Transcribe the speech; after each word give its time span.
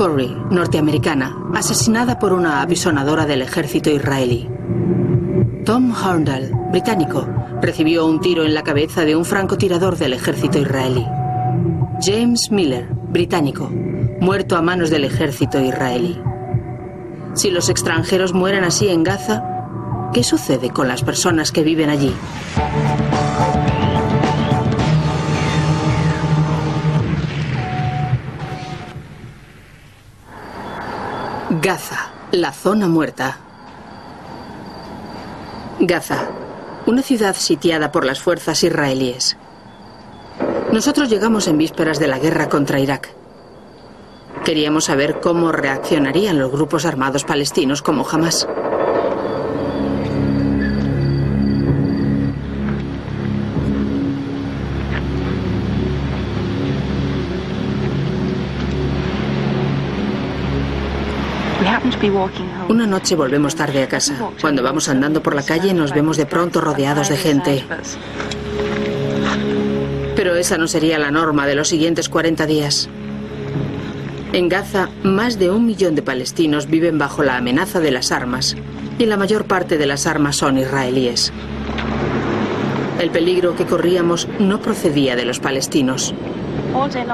Corey, 0.00 0.34
norteamericana, 0.48 1.36
asesinada 1.54 2.18
por 2.18 2.32
una 2.32 2.62
apisonadora 2.62 3.26
del 3.26 3.42
ejército 3.42 3.90
israelí. 3.90 4.48
Tom 5.66 5.92
Horndal, 5.92 6.50
británico, 6.72 7.28
recibió 7.60 8.06
un 8.06 8.18
tiro 8.18 8.46
en 8.46 8.54
la 8.54 8.62
cabeza 8.62 9.04
de 9.04 9.14
un 9.14 9.26
francotirador 9.26 9.98
del 9.98 10.14
ejército 10.14 10.58
israelí. 10.58 11.06
James 12.00 12.50
Miller, 12.50 12.88
británico, 13.10 13.68
muerto 14.20 14.56
a 14.56 14.62
manos 14.62 14.88
del 14.88 15.04
ejército 15.04 15.60
israelí. 15.60 16.18
Si 17.34 17.50
los 17.50 17.68
extranjeros 17.68 18.32
mueren 18.32 18.64
así 18.64 18.88
en 18.88 19.04
Gaza, 19.04 19.44
¿qué 20.14 20.24
sucede 20.24 20.70
con 20.70 20.88
las 20.88 21.02
personas 21.02 21.52
que 21.52 21.62
viven 21.62 21.90
allí? 21.90 22.14
Gaza, 31.62 32.08
la 32.32 32.52
zona 32.52 32.88
muerta. 32.88 33.36
Gaza, 35.78 36.30
una 36.86 37.02
ciudad 37.02 37.36
sitiada 37.36 37.92
por 37.92 38.06
las 38.06 38.18
fuerzas 38.18 38.64
israelíes. 38.64 39.36
Nosotros 40.72 41.10
llegamos 41.10 41.48
en 41.48 41.58
vísperas 41.58 41.98
de 41.98 42.08
la 42.08 42.18
guerra 42.18 42.48
contra 42.48 42.80
Irak. 42.80 43.10
Queríamos 44.42 44.84
saber 44.86 45.20
cómo 45.20 45.52
reaccionarían 45.52 46.38
los 46.38 46.50
grupos 46.50 46.86
armados 46.86 47.24
palestinos 47.24 47.82
como 47.82 48.08
Hamas. 48.08 48.48
Una 62.68 62.86
noche 62.86 63.14
volvemos 63.14 63.54
tarde 63.54 63.82
a 63.82 63.88
casa. 63.88 64.30
Cuando 64.40 64.62
vamos 64.62 64.88
andando 64.88 65.22
por 65.22 65.34
la 65.34 65.42
calle 65.42 65.74
nos 65.74 65.92
vemos 65.92 66.16
de 66.16 66.26
pronto 66.26 66.60
rodeados 66.60 67.08
de 67.10 67.16
gente. 67.16 67.64
Pero 70.16 70.34
esa 70.36 70.56
no 70.56 70.66
sería 70.66 70.98
la 70.98 71.10
norma 71.10 71.46
de 71.46 71.54
los 71.54 71.68
siguientes 71.68 72.08
40 72.08 72.46
días. 72.46 72.88
En 74.32 74.48
Gaza, 74.48 74.88
más 75.02 75.38
de 75.38 75.50
un 75.50 75.66
millón 75.66 75.94
de 75.94 76.02
palestinos 76.02 76.68
viven 76.68 76.98
bajo 76.98 77.22
la 77.22 77.36
amenaza 77.36 77.80
de 77.80 77.90
las 77.90 78.12
armas, 78.12 78.56
y 78.98 79.06
la 79.06 79.16
mayor 79.16 79.44
parte 79.44 79.76
de 79.76 79.86
las 79.86 80.06
armas 80.06 80.36
son 80.36 80.56
israelíes. 80.56 81.32
El 83.00 83.10
peligro 83.10 83.56
que 83.56 83.66
corríamos 83.66 84.28
no 84.38 84.60
procedía 84.60 85.16
de 85.16 85.24
los 85.24 85.40
palestinos. 85.40 86.14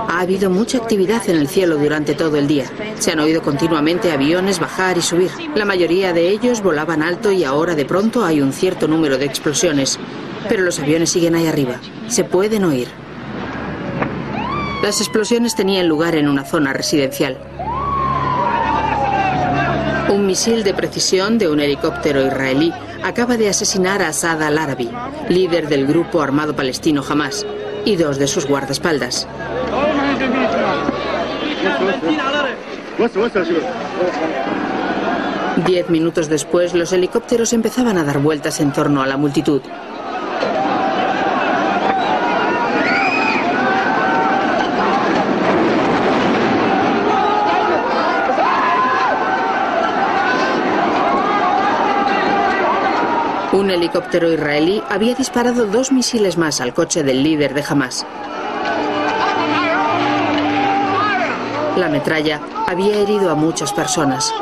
Ha 0.08 0.20
habido 0.20 0.50
mucha 0.50 0.78
actividad 0.78 1.28
en 1.28 1.36
el 1.36 1.48
cielo 1.48 1.76
durante 1.76 2.14
todo 2.14 2.36
el 2.36 2.46
día. 2.46 2.66
Se 2.98 3.12
han 3.12 3.20
oído 3.20 3.42
continuamente 3.42 4.12
aviones 4.12 4.60
bajar 4.60 4.98
y 4.98 5.02
subir. 5.02 5.30
La 5.54 5.64
mayoría 5.64 6.12
de 6.12 6.28
ellos 6.28 6.62
volaban 6.62 7.02
alto 7.02 7.32
y 7.32 7.44
ahora 7.44 7.74
de 7.74 7.84
pronto 7.84 8.24
hay 8.24 8.40
un 8.40 8.52
cierto 8.52 8.88
número 8.88 9.18
de 9.18 9.26
explosiones. 9.26 9.98
Pero 10.48 10.62
los 10.62 10.78
aviones 10.78 11.10
siguen 11.10 11.34
ahí 11.34 11.46
arriba. 11.46 11.80
Se 12.08 12.24
pueden 12.24 12.64
oír. 12.64 12.88
Las 14.82 15.00
explosiones 15.00 15.56
tenían 15.56 15.88
lugar 15.88 16.14
en 16.14 16.28
una 16.28 16.44
zona 16.44 16.72
residencial. 16.72 17.38
Un 20.08 20.26
misil 20.26 20.62
de 20.62 20.72
precisión 20.72 21.38
de 21.38 21.48
un 21.48 21.58
helicóptero 21.58 22.24
israelí 22.24 22.72
acaba 23.02 23.36
de 23.36 23.48
asesinar 23.48 24.02
a 24.02 24.08
Asad 24.08 24.42
al-Arabi, 24.42 24.90
líder 25.28 25.68
del 25.68 25.86
grupo 25.86 26.22
armado 26.22 26.54
palestino 26.54 27.02
Hamas, 27.08 27.44
y 27.84 27.96
dos 27.96 28.18
de 28.18 28.26
sus 28.26 28.46
guardaespaldas. 28.46 29.26
Diez 35.66 35.90
minutos 35.90 36.28
después, 36.28 36.74
los 36.74 36.92
helicópteros 36.92 37.52
empezaban 37.52 37.98
a 37.98 38.04
dar 38.04 38.18
vueltas 38.18 38.60
en 38.60 38.72
torno 38.72 39.02
a 39.02 39.06
la 39.06 39.16
multitud. 39.16 39.62
Un 53.52 53.70
helicóptero 53.70 54.30
israelí 54.32 54.82
había 54.90 55.14
disparado 55.14 55.66
dos 55.66 55.90
misiles 55.90 56.36
más 56.36 56.60
al 56.60 56.74
coche 56.74 57.02
del 57.02 57.22
líder 57.22 57.54
de 57.54 57.64
Hamas. 57.66 58.06
La 61.76 61.88
metralla 61.90 62.40
había 62.66 62.96
herido 62.96 63.30
a 63.30 63.34
muchas 63.34 63.72
personas. 63.72 64.32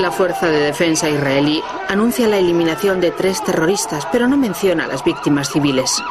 La 0.00 0.10
Fuerza 0.10 0.48
de 0.48 0.58
Defensa 0.58 1.08
israelí 1.08 1.62
anuncia 1.88 2.26
la 2.26 2.38
eliminación 2.38 3.00
de 3.00 3.12
tres 3.12 3.40
terroristas, 3.44 4.04
pero 4.10 4.26
no 4.26 4.36
menciona 4.36 4.84
a 4.84 4.88
las 4.88 5.04
víctimas 5.04 5.48
civiles. 5.48 6.02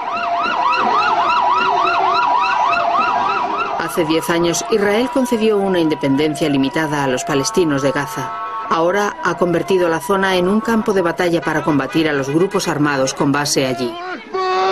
Hace 3.80 4.06
diez 4.06 4.30
años, 4.30 4.64
Israel 4.72 5.10
concedió 5.14 5.58
una 5.58 5.80
independencia 5.80 6.48
limitada 6.48 7.04
a 7.04 7.08
los 7.08 7.26
palestinos 7.26 7.82
de 7.82 7.92
Gaza. 7.92 8.32
Ahora 8.70 9.18
ha 9.22 9.36
convertido 9.38 9.90
la 9.90 10.00
zona 10.00 10.38
en 10.38 10.48
un 10.48 10.62
campo 10.62 10.94
de 10.94 11.02
batalla 11.02 11.42
para 11.42 11.62
combatir 11.62 12.08
a 12.08 12.14
los 12.14 12.30
grupos 12.30 12.70
armados 12.70 13.14
con 13.14 13.34
base 13.34 13.68
allí. 13.68 13.94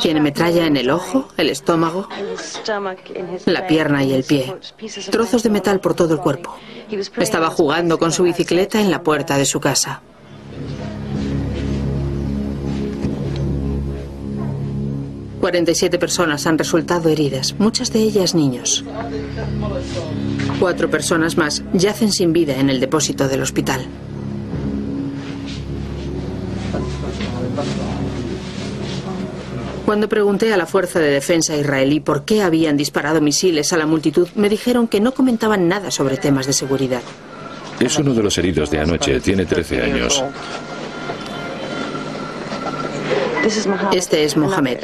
Tiene 0.00 0.20
metralla 0.20 0.66
en 0.66 0.76
el 0.76 0.90
ojo, 0.90 1.28
el 1.36 1.50
estómago, 1.50 2.08
la 3.46 3.66
pierna 3.66 4.04
y 4.04 4.12
el 4.12 4.24
pie. 4.24 4.54
Trozos 5.10 5.42
de 5.42 5.50
metal 5.50 5.80
por 5.80 5.94
todo 5.94 6.14
el 6.14 6.20
cuerpo. 6.20 6.56
Estaba 7.18 7.50
jugando 7.50 7.98
con 7.98 8.12
su 8.12 8.22
bicicleta 8.22 8.80
en 8.80 8.90
la 8.90 9.02
puerta 9.02 9.36
de 9.36 9.44
su 9.44 9.60
casa. 9.60 10.02
...47 15.40 15.98
personas 15.98 16.46
han 16.46 16.58
resultado 16.58 17.08
heridas, 17.08 17.54
muchas 17.58 17.90
de 17.94 18.00
ellas 18.00 18.34
niños. 18.34 18.84
Cuatro 20.58 20.90
personas 20.90 21.38
más 21.38 21.62
yacen 21.72 22.12
sin 22.12 22.34
vida 22.34 22.56
en 22.56 22.68
el 22.68 22.78
depósito 22.78 23.26
del 23.26 23.40
hospital. 23.40 23.86
Cuando 29.90 30.08
pregunté 30.08 30.52
a 30.52 30.56
la 30.56 30.66
Fuerza 30.66 31.00
de 31.00 31.10
Defensa 31.10 31.56
israelí 31.56 31.98
por 31.98 32.24
qué 32.24 32.42
habían 32.42 32.76
disparado 32.76 33.20
misiles 33.20 33.72
a 33.72 33.76
la 33.76 33.86
multitud, 33.86 34.28
me 34.36 34.48
dijeron 34.48 34.86
que 34.86 35.00
no 35.00 35.12
comentaban 35.12 35.66
nada 35.66 35.90
sobre 35.90 36.16
temas 36.16 36.46
de 36.46 36.52
seguridad. 36.52 37.02
Es 37.80 37.98
uno 37.98 38.14
de 38.14 38.22
los 38.22 38.38
heridos 38.38 38.70
de 38.70 38.78
anoche, 38.78 39.18
tiene 39.18 39.46
13 39.46 39.82
años. 39.82 40.22
Este 43.92 44.22
es 44.22 44.36
Mohamed, 44.36 44.78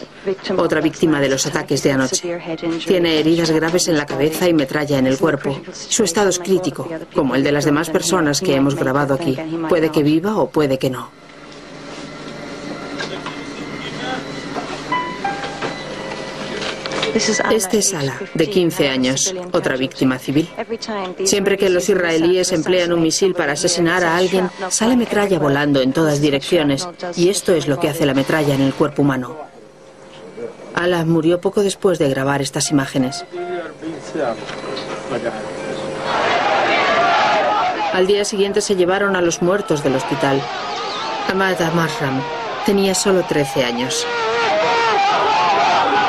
otra 0.57 0.81
víctima 0.81 1.21
de 1.21 1.29
los 1.29 1.47
ataques 1.47 1.85
de 1.85 1.93
anoche. 1.93 2.41
Tiene 2.85 3.21
heridas 3.21 3.53
graves 3.53 3.87
en 3.87 3.99
la 3.99 4.07
cabeza 4.07 4.49
y 4.49 4.55
metralla 4.55 4.99
en 4.99 5.07
el 5.07 5.19
cuerpo. 5.19 5.57
Su 5.73 6.03
estado 6.03 6.31
es 6.31 6.41
crítico, 6.41 6.89
como 7.15 7.37
el 7.37 7.45
de 7.45 7.53
las 7.53 7.65
demás 7.65 7.91
personas 7.91 8.41
que 8.41 8.57
hemos 8.57 8.75
grabado 8.75 9.15
aquí. 9.15 9.39
Puede 9.69 9.91
que 9.91 10.03
viva 10.03 10.37
o 10.37 10.51
puede 10.51 10.81
que 10.81 10.91
no. 10.91 11.26
Este 17.17 17.79
es 17.79 17.95
Ala, 17.95 18.21
de 18.35 18.51
15 18.51 18.91
años, 18.91 19.35
otra 19.53 19.77
víctima 19.77 20.19
civil. 20.19 20.51
Siempre 21.25 21.57
que 21.57 21.71
los 21.71 21.89
israelíes 21.89 22.53
emplean 22.53 22.93
un 22.93 23.01
misil 23.01 23.35
para 23.35 23.53
asesinar 23.53 24.05
a 24.05 24.19
alguien, 24.19 24.51
sale 24.69 24.97
metralla 24.97 25.39
volando 25.39 25.81
en 25.81 25.95
todas 25.95 26.21
direcciones, 26.21 26.87
y 27.17 27.31
esto 27.31 27.55
es 27.55 27.69
lo 27.69 27.81
que 27.81 27.89
hace 27.89 28.05
la 28.05 28.13
metralla 28.13 28.55
en 28.55 28.61
el 28.61 28.75
cuerpo 28.75 29.01
humano. 29.01 29.35
Ala 30.75 31.07
murió 31.07 31.41
poco 31.41 31.63
después 31.63 31.99
de 31.99 32.11
grabar 32.11 32.43
estas 32.43 32.71
imágenes. 32.71 33.25
Al 37.95 38.07
día 38.07 38.27
siguiente 38.27 38.61
se 38.61 38.77
llevaron 38.77 39.17
a 39.17 39.23
los 39.23 39.41
muertos 39.41 39.83
del 39.83 39.97
hospital. 39.97 40.43
Ahmad 41.31 41.63
Amarram 41.63 42.21
tenía 42.67 42.95
solo 42.95 43.23
13 43.27 43.65
años. 43.65 44.07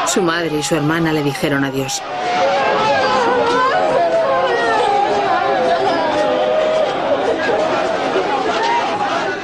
Su 0.07 0.21
madre 0.21 0.57
y 0.57 0.63
su 0.63 0.75
hermana 0.75 1.11
le 1.11 1.21
dijeron 1.21 1.63
adiós. 1.63 2.01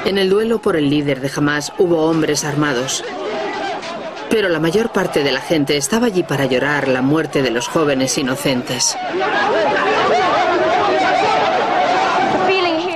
En 0.05 0.17
el 0.17 0.29
duelo 0.29 0.59
por 0.59 0.75
el 0.75 0.89
líder 0.89 1.21
de 1.21 1.31
Hamas 1.35 1.73
hubo 1.77 2.05
hombres 2.05 2.43
armados. 2.43 3.03
Pero 4.29 4.49
la 4.49 4.59
mayor 4.59 4.91
parte 4.91 5.23
de 5.23 5.31
la 5.31 5.41
gente 5.41 5.77
estaba 5.77 6.07
allí 6.07 6.23
para 6.23 6.45
llorar 6.45 6.87
la 6.87 7.01
muerte 7.01 7.41
de 7.41 7.51
los 7.51 7.67
jóvenes 7.67 8.17
inocentes. 8.17 8.97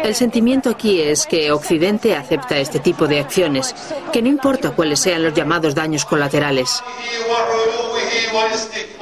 El 0.08 0.16
sentimiento 0.16 0.70
aquí 0.70 1.02
es 1.02 1.28
que 1.28 1.52
Occidente 1.52 2.16
acepta 2.16 2.58
este 2.58 2.80
tipo 2.80 3.08
de 3.08 3.20
acciones, 3.20 3.76
que 4.14 4.22
no 4.22 4.30
importa 4.30 4.72
cuáles 4.72 5.02
sean 5.02 5.22
los 5.22 5.34
llamados 5.34 5.76
daños 5.76 6.06
colaterales. 6.06 6.82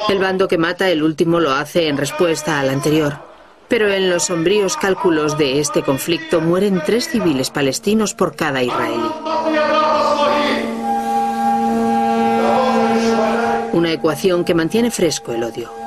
El 0.09 0.17
bando 0.17 0.47
que 0.47 0.57
mata 0.57 0.89
el 0.89 1.03
último 1.03 1.39
lo 1.39 1.51
hace 1.51 1.89
en 1.89 1.97
respuesta 1.97 2.59
al 2.59 2.71
anterior. 2.71 3.19
Pero 3.67 3.93
en 3.93 4.09
los 4.09 4.23
sombríos 4.23 4.77
cálculos 4.77 5.37
de 5.37 5.59
este 5.59 5.83
conflicto 5.83 6.41
mueren 6.41 6.81
tres 6.83 7.07
civiles 7.07 7.51
palestinos 7.51 8.15
por 8.15 8.35
cada 8.35 8.63
israelí. 8.63 9.11
Una 13.73 13.91
ecuación 13.91 14.43
que 14.43 14.55
mantiene 14.55 14.89
fresco 14.89 15.33
el 15.33 15.43
odio. 15.43 15.84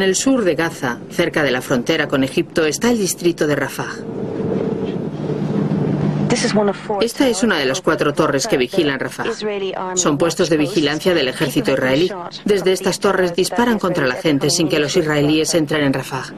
En 0.00 0.04
el 0.04 0.16
sur 0.16 0.44
de 0.44 0.54
Gaza, 0.54 0.98
cerca 1.10 1.42
de 1.42 1.50
la 1.50 1.60
frontera 1.60 2.08
con 2.08 2.24
Egipto, 2.24 2.64
está 2.64 2.90
el 2.90 2.96
distrito 2.96 3.46
de 3.46 3.54
Rafah. 3.54 3.96
Esta 7.02 7.28
es 7.28 7.42
una 7.42 7.58
de 7.58 7.66
las 7.66 7.82
cuatro 7.82 8.14
torres 8.14 8.46
que 8.46 8.56
vigilan 8.56 8.98
Rafah. 8.98 9.26
Son 9.96 10.16
puestos 10.16 10.48
de 10.48 10.56
vigilancia 10.56 11.12
del 11.12 11.28
ejército 11.28 11.72
israelí. 11.72 12.10
Desde 12.46 12.72
estas 12.72 12.98
torres 12.98 13.36
disparan 13.36 13.78
contra 13.78 14.06
la 14.06 14.14
gente 14.14 14.48
sin 14.48 14.70
que 14.70 14.78
los 14.78 14.96
israelíes 14.96 15.54
entren 15.54 15.84
en 15.84 15.92
Rafah. 15.92 16.32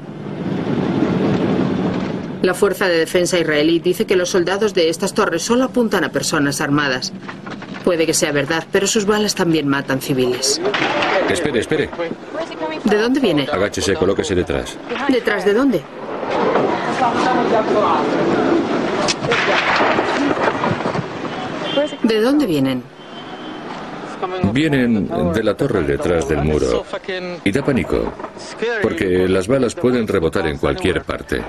La 2.43 2.55
Fuerza 2.55 2.89
de 2.89 2.99
Defensa 2.99 3.39
israelí 3.39 3.79
dice 3.79 4.07
que 4.07 4.17
los 4.17 4.31
soldados 4.31 4.75
de 4.75 4.89
estas 4.89 5.15
torres 5.15 5.45
solo 5.45 5.63
apuntan 5.63 6.03
a 6.03 6.09
personas 6.09 6.61
armadas. 6.61 7.13
Puede 7.85 8.07
que 8.07 8.15
sea 8.15 8.33
verdad, 8.33 8.67
pero 8.73 8.89
sus 8.89 9.07
balas 9.07 9.37
también 9.37 9.69
matan 9.69 10.01
civiles. 10.01 10.61
Espere, 11.31 11.61
espere. 11.61 11.89
¿De 12.93 12.99
dónde 12.99 13.21
viene? 13.21 13.49
Agáchese, 13.51 13.95
colóquese 13.95 14.35
detrás. 14.35 14.77
¿Detrás 15.09 15.47
de 15.47 15.55
dónde? 15.55 15.83
¿De 22.03 22.21
dónde 22.21 22.45
vienen? 22.45 22.83
Vienen 24.53 25.09
de 25.33 25.43
la 25.43 25.55
torre 25.55 25.85
detrás 25.85 26.29
del 26.29 26.45
muro. 26.45 26.85
Y 27.45 27.51
da 27.51 27.65
pánico, 27.65 28.13
porque 28.83 29.27
las 29.27 29.49
balas 29.49 29.75
pueden 29.75 30.07
rebotar 30.07 30.47
en 30.47 30.59
cualquier 30.59 31.03
parte. 31.03 31.41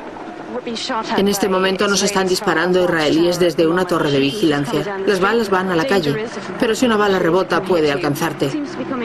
En 1.17 1.27
este 1.27 1.49
momento 1.49 1.87
nos 1.87 2.03
están 2.03 2.27
disparando 2.27 2.83
israelíes 2.83 3.39
desde 3.39 3.67
una 3.67 3.85
torre 3.85 4.11
de 4.11 4.19
vigilancia. 4.19 4.99
Las 5.05 5.19
balas 5.19 5.49
van 5.49 5.69
a 5.71 5.75
la 5.75 5.85
calle, 5.85 6.25
pero 6.59 6.75
si 6.75 6.85
una 6.85 6.97
bala 6.97 7.19
rebota 7.19 7.61
puede 7.61 7.91
alcanzarte. 7.91 8.49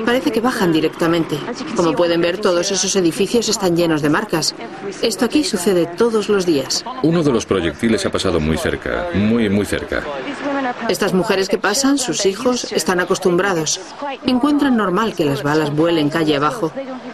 Parece 0.04 0.30
que 0.30 0.40
bajan 0.40 0.72
directamente. 0.72 1.38
Como 1.76 1.92
pueden 1.92 2.20
ver, 2.20 2.38
todos 2.38 2.70
esos 2.70 2.94
edificios 2.96 3.48
están 3.48 3.76
llenos 3.76 4.02
de 4.02 4.10
marcas. 4.10 4.54
Esto 5.02 5.24
aquí 5.24 5.44
sucede 5.44 5.86
todos 5.86 6.28
los 6.28 6.46
días. 6.46 6.84
Uno 7.02 7.22
de 7.22 7.32
los 7.32 7.46
proyectiles 7.46 8.04
ha 8.06 8.10
pasado 8.10 8.40
muy 8.40 8.56
cerca, 8.56 9.08
muy, 9.14 9.48
muy 9.48 9.66
cerca. 9.66 10.02
Estas 10.88 11.12
mujeres 11.12 11.48
que 11.48 11.58
pasan, 11.58 11.98
sus 11.98 12.26
hijos, 12.26 12.72
están 12.72 13.00
acostumbrados. 13.00 13.80
Encuentran 14.26 14.76
normal 14.76 15.14
que 15.14 15.24
las 15.24 15.42
balas 15.42 15.74
vuelen 15.74 16.08
calle 16.08 16.36
abajo, 16.36 16.72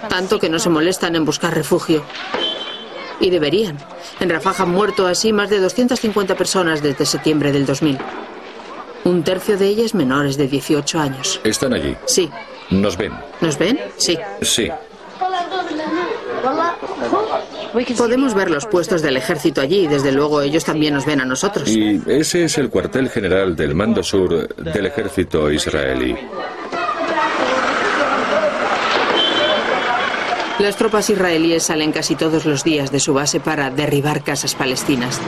tanto 0.09 0.39
que 0.39 0.49
no 0.49 0.59
se 0.59 0.71
molestan 0.71 1.17
en 1.17 1.25
buscar 1.25 1.55
refugio. 1.55 2.05
Y 3.21 3.31
deberían. 3.31 3.79
En 4.21 4.31
Rafah 4.31 4.63
han 4.63 4.71
muerto 4.71 5.07
así 5.07 5.33
más 5.33 5.51
de 5.51 5.61
250 5.61 6.35
personas 6.35 6.83
desde 6.83 7.07
septiembre 7.07 7.53
del 7.53 7.67
2000. 7.67 7.99
Un 9.05 9.23
tercio 9.23 9.57
de 9.57 9.69
ellas 9.69 9.95
menores 9.95 10.37
de 10.37 10.49
18 10.49 10.99
años. 10.99 11.41
Están 11.45 11.75
allí. 11.75 11.95
Sí. 12.07 12.31
Nos 12.71 12.97
ven. 12.97 13.13
¿Nos 13.41 13.59
ven? 13.59 13.79
Sí. 13.97 14.19
Sí. 14.41 14.71
Podemos 17.97 18.35
ver 18.35 18.51
los 18.51 18.67
puestos 18.67 19.03
del 19.03 19.17
ejército 19.17 19.61
allí 19.61 19.81
y 19.81 19.87
desde 19.89 20.13
luego 20.13 20.43
ellos 20.43 20.65
también 20.65 20.95
nos 20.95 21.05
ven 21.07 21.21
a 21.21 21.25
nosotros. 21.25 21.69
Y 21.69 22.01
ese 22.07 22.45
es 22.45 22.59
el 22.59 22.71
cuartel 22.71 23.11
general 23.11 23.57
del 23.57 23.75
mando 23.75 24.03
sur 24.03 24.55
del 24.55 24.87
ejército 24.87 25.51
israelí. 25.51 26.17
Las 30.59 30.77
tropas 30.77 31.11
israelíes 31.11 31.65
salen 31.65 31.91
casi 31.91 32.15
todos 32.15 32.47
los 32.47 32.63
días 32.63 32.93
de 32.93 33.01
su 33.01 33.13
base 33.13 33.41
para 33.41 33.71
derribar 33.71 34.23
casas 34.23 34.55
palestinas. 34.55 35.21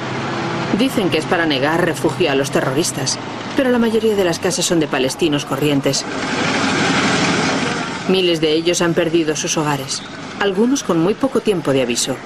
Dicen 0.78 1.10
que 1.10 1.18
es 1.18 1.24
para 1.24 1.46
negar 1.46 1.84
refugio 1.84 2.30
a 2.30 2.36
los 2.36 2.52
terroristas, 2.52 3.18
pero 3.56 3.70
la 3.70 3.80
mayoría 3.80 4.14
de 4.14 4.24
las 4.24 4.38
casas 4.38 4.64
son 4.64 4.78
de 4.78 4.86
palestinos 4.86 5.44
corrientes. 5.44 6.04
Miles 8.08 8.40
de 8.40 8.52
ellos 8.52 8.80
han 8.82 8.94
perdido 8.94 9.34
sus 9.34 9.56
hogares, 9.56 10.00
algunos 10.38 10.84
con 10.84 11.00
muy 11.00 11.14
poco 11.14 11.40
tiempo 11.40 11.72
de 11.72 11.82
aviso. 11.82 12.16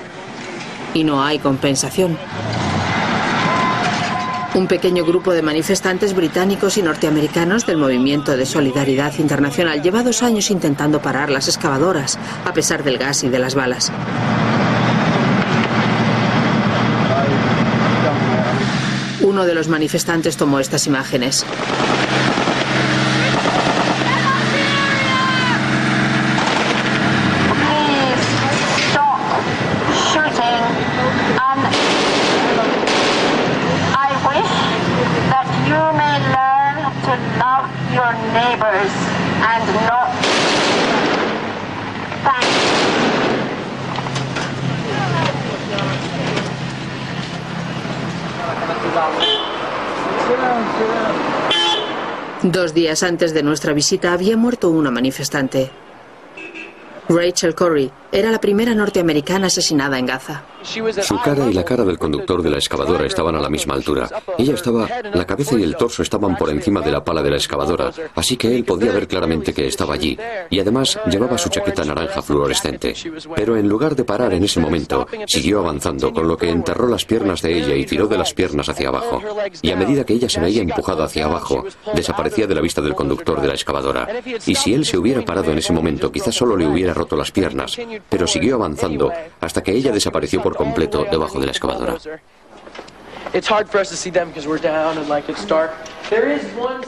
Y 0.93 1.05
no 1.05 1.25
hay 1.25 1.39
compensación. 1.39 2.19
Un 4.53 4.67
pequeño 4.67 5.05
grupo 5.05 5.33
de 5.33 5.43
manifestantes 5.43 6.13
británicos 6.13 6.77
y 6.77 6.83
norteamericanos 6.83 7.67
del 7.67 7.77
Movimiento 7.77 8.37
de 8.37 8.45
Solidaridad 8.45 9.17
Internacional 9.19 9.81
lleva 9.81 10.03
dos 10.03 10.25
años 10.25 10.51
intentando 10.51 11.01
parar 11.01 11.31
las 11.31 11.47
excavadoras, 11.47 12.19
a 12.45 12.53
pesar 12.53 12.83
del 12.83 12.99
gas 12.99 13.23
y 13.23 13.29
de 13.29 13.39
las 13.39 13.55
balas. 13.55 13.93
Uno 19.23 19.45
de 19.45 19.55
los 19.55 19.69
manifestantes 19.69 20.37
tomó 20.37 20.59
estas 20.59 20.89
imágenes. 20.89 21.47
Dos 52.43 52.73
días 52.73 53.03
antes 53.03 53.35
de 53.35 53.43
nuestra 53.43 53.75
visita 53.75 54.15
había 54.15 54.35
muerto 54.35 54.71
una 54.71 54.91
manifestante. 54.91 55.71
Rachel 57.11 57.57
Corrie 57.57 57.91
era 58.13 58.31
la 58.31 58.41
primera 58.41 58.73
norteamericana 58.73 59.49
asesinada 59.49 59.99
en 59.99 60.07
Gaza. 60.07 60.45
Su 60.63 61.19
cara 61.19 61.49
y 61.49 61.55
la 61.55 61.65
cara 61.65 61.85
del 61.85 61.99
conductor 61.99 62.43
de 62.43 62.51
la 62.51 62.57
excavadora 62.57 63.07
estaban 63.07 63.35
a 63.35 63.41
la 63.41 63.49
misma 63.49 63.75
altura. 63.75 64.09
Ella 64.37 64.55
estaba, 64.55 64.89
la 65.15 65.27
cabeza 65.27 65.59
y 65.59 65.63
el 65.63 65.77
torso 65.77 66.03
estaban 66.03 66.37
por 66.37 66.51
encima 66.51 66.81
de 66.83 66.91
la 66.91 67.03
pala 67.03 67.23
de 67.23 67.31
la 67.31 67.37
excavadora, 67.37 67.91
así 68.15 68.37
que 68.37 68.55
él 68.55 68.65
podía 68.65 68.93
ver 68.93 69.09
claramente 69.09 69.55
que 69.55 69.67
estaba 69.67 69.95
allí. 69.95 70.19
Y 70.51 70.61
además 70.61 70.99
llevaba 71.11 71.39
su 71.39 71.49
chaqueta 71.49 71.85
naranja 71.85 72.21
fluorescente. 72.21 72.95
Pero 73.35 73.57
en 73.57 73.69
lugar 73.69 73.97
de 73.97 74.05
parar 74.05 74.33
en 74.35 74.45
ese 74.45 74.61
momento, 74.61 75.07
siguió 75.27 75.61
avanzando, 75.61 76.13
con 76.13 76.29
lo 76.29 76.37
que 76.37 76.51
enterró 76.51 76.89
las 76.89 77.05
piernas 77.05 77.43
de 77.43 77.59
ella 77.59 77.75
y 77.75 77.87
tiró 77.87 78.07
de 78.07 78.19
las 78.19 78.35
piernas 78.35 78.69
hacia 78.69 78.89
abajo. 78.89 79.23
Y 79.63 79.71
a 79.71 79.77
medida 79.77 80.05
que 80.05 80.15
ella 80.15 80.29
se 80.29 80.41
veía 80.41 80.63
empujada 80.63 81.05
hacia 81.05 81.25
abajo, 81.25 81.65
desaparecía 81.95 82.47
de 82.47 82.55
la 82.55 82.61
vista 82.61 82.83
del 82.83 82.95
conductor 82.95 83.41
de 83.41 83.49
la 83.49 83.55
excavadora. 83.55 84.09
Y 84.47 84.55
si 84.55 84.75
él 84.75 84.85
se 84.85 84.99
hubiera 84.99 85.25
parado 85.25 85.51
en 85.53 85.59
ese 85.59 85.73
momento, 85.73 86.13
quizás 86.13 86.35
solo 86.35 86.57
le 86.57 86.67
hubiera 86.67 86.93
roto 87.01 87.17
las 87.17 87.31
piernas, 87.31 87.77
pero 88.09 88.27
siguió 88.27 88.57
avanzando 88.57 89.11
hasta 89.41 89.63
que 89.63 89.73
ella 89.73 89.91
desapareció 89.93 90.43
por 90.43 90.55
completo 90.55 91.07
debajo 91.11 91.41
de 91.41 91.47
la 91.47 91.53
excavadora. 91.53 91.97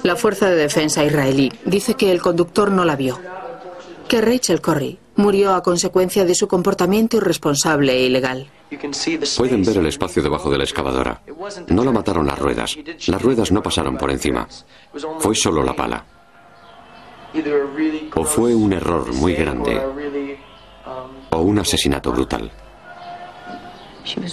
La 0.02 0.16
Fuerza 0.16 0.50
de 0.50 0.56
Defensa 0.56 1.04
israelí 1.04 1.52
dice 1.64 1.94
que 1.94 2.10
el 2.12 2.20
conductor 2.20 2.70
no 2.70 2.84
la 2.84 2.96
vio, 2.96 3.18
que 4.08 4.20
Rachel 4.20 4.60
Corrie 4.60 4.98
murió 5.16 5.54
a 5.54 5.62
consecuencia 5.62 6.24
de 6.24 6.34
su 6.34 6.48
comportamiento 6.48 7.16
irresponsable 7.16 7.92
e 7.92 8.06
ilegal. 8.06 8.50
Pueden 9.36 9.62
ver 9.64 9.76
el 9.76 9.86
espacio 9.86 10.22
debajo 10.22 10.50
de 10.50 10.58
la 10.58 10.64
excavadora. 10.64 11.22
No 11.68 11.84
la 11.84 11.92
mataron 11.92 12.26
las 12.26 12.38
ruedas. 12.38 12.76
Las 13.06 13.22
ruedas 13.22 13.52
no 13.52 13.62
pasaron 13.62 13.96
por 13.96 14.10
encima. 14.10 14.48
Fue 15.18 15.34
solo 15.34 15.62
la 15.62 15.74
pala. 15.74 16.04
O 18.14 18.24
fue 18.24 18.54
un 18.54 18.72
error 18.72 19.12
muy 19.14 19.34
grande 19.34 19.80
o 21.30 21.40
un 21.40 21.58
asesinato 21.58 22.12
brutal. 22.12 22.50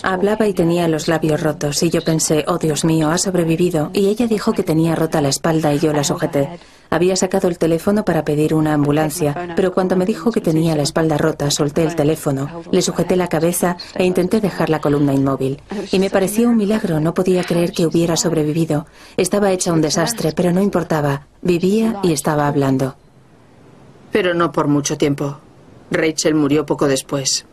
Hablaba 0.03 0.47
y 0.47 0.53
tenía 0.53 0.87
los 0.87 1.07
labios 1.07 1.41
rotos 1.41 1.83
y 1.83 1.89
yo 1.89 2.01
pensé, 2.01 2.43
oh 2.47 2.57
Dios 2.57 2.83
mío, 2.85 3.09
ha 3.09 3.17
sobrevivido. 3.17 3.91
Y 3.93 4.07
ella 4.07 4.27
dijo 4.27 4.53
que 4.53 4.63
tenía 4.63 4.95
rota 4.95 5.21
la 5.21 5.29
espalda 5.29 5.73
y 5.73 5.79
yo 5.79 5.93
la 5.93 6.03
sujeté. 6.03 6.59
Había 6.89 7.15
sacado 7.15 7.47
el 7.47 7.59
teléfono 7.59 8.03
para 8.03 8.25
pedir 8.25 8.55
una 8.55 8.73
ambulancia, 8.73 9.53
pero 9.55 9.71
cuando 9.71 9.95
me 9.95 10.07
dijo 10.07 10.31
que 10.31 10.41
tenía 10.41 10.75
la 10.75 10.81
espalda 10.81 11.19
rota, 11.19 11.51
solté 11.51 11.83
el 11.83 11.95
teléfono, 11.95 12.63
le 12.71 12.81
sujeté 12.81 13.15
la 13.15 13.27
cabeza 13.27 13.77
e 13.93 14.05
intenté 14.05 14.41
dejar 14.41 14.71
la 14.71 14.81
columna 14.81 15.13
inmóvil. 15.13 15.61
Y 15.91 15.99
me 15.99 16.09
pareció 16.09 16.49
un 16.49 16.57
milagro, 16.57 16.99
no 16.99 17.13
podía 17.13 17.43
creer 17.43 17.71
que 17.71 17.85
hubiera 17.85 18.17
sobrevivido. 18.17 18.87
Estaba 19.17 19.51
hecha 19.51 19.71
un 19.71 19.81
desastre, 19.81 20.31
pero 20.35 20.51
no 20.51 20.61
importaba. 20.61 21.27
Vivía 21.41 21.99
y 22.03 22.13
estaba 22.13 22.47
hablando. 22.47 22.95
Pero 24.11 24.33
no 24.33 24.51
por 24.51 24.67
mucho 24.67 24.97
tiempo. 24.97 25.37
Rachel 25.91 26.35
murió 26.35 26.65
poco 26.65 26.87
después. 26.87 27.45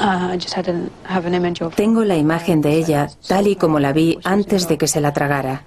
Uh, 0.00 0.38
Tengo 1.76 2.04
la 2.04 2.16
imagen 2.16 2.62
de 2.62 2.72
ella 2.72 3.10
tal 3.28 3.48
y 3.48 3.56
como 3.56 3.78
la 3.78 3.92
vi 3.92 4.18
antes 4.24 4.66
de 4.66 4.78
que 4.78 4.88
se 4.88 5.00
la 5.00 5.12
tragara. 5.12 5.64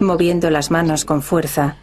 Moviendo 0.00 0.48
las 0.50 0.70
manos 0.70 1.04
con 1.04 1.20
fuerza, 1.20 1.76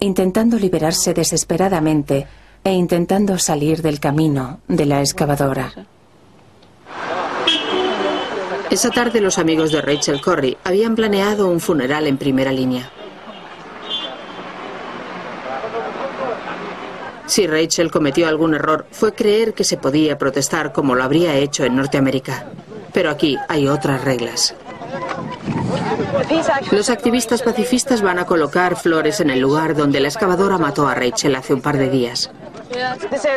intentando 0.00 0.58
liberarse 0.58 1.12
desesperadamente 1.12 2.26
e 2.64 2.72
intentando 2.72 3.38
salir 3.38 3.82
del 3.82 4.00
camino 4.00 4.60
de 4.68 4.86
la 4.86 5.00
excavadora. 5.00 5.72
Esa 8.70 8.90
tarde 8.90 9.22
los 9.22 9.38
amigos 9.38 9.72
de 9.72 9.80
Rachel 9.80 10.20
Corrie 10.20 10.58
habían 10.62 10.94
planeado 10.94 11.48
un 11.48 11.58
funeral 11.58 12.06
en 12.06 12.18
primera 12.18 12.52
línea. 12.52 12.90
Si 17.26 17.46
Rachel 17.46 17.90
cometió 17.90 18.28
algún 18.28 18.54
error 18.54 18.86
fue 18.90 19.14
creer 19.14 19.54
que 19.54 19.64
se 19.64 19.78
podía 19.78 20.18
protestar 20.18 20.72
como 20.72 20.94
lo 20.94 21.02
habría 21.02 21.36
hecho 21.36 21.64
en 21.64 21.76
Norteamérica. 21.76 22.46
Pero 22.92 23.10
aquí 23.10 23.38
hay 23.48 23.68
otras 23.68 24.04
reglas. 24.04 24.54
Los 26.70 26.90
activistas 26.90 27.42
pacifistas 27.42 28.02
van 28.02 28.18
a 28.18 28.26
colocar 28.26 28.76
flores 28.76 29.20
en 29.20 29.30
el 29.30 29.40
lugar 29.40 29.76
donde 29.76 30.00
la 30.00 30.08
excavadora 30.08 30.58
mató 30.58 30.86
a 30.88 30.94
Rachel 30.94 31.36
hace 31.36 31.54
un 31.54 31.62
par 31.62 31.78
de 31.78 31.90
días. 31.90 32.30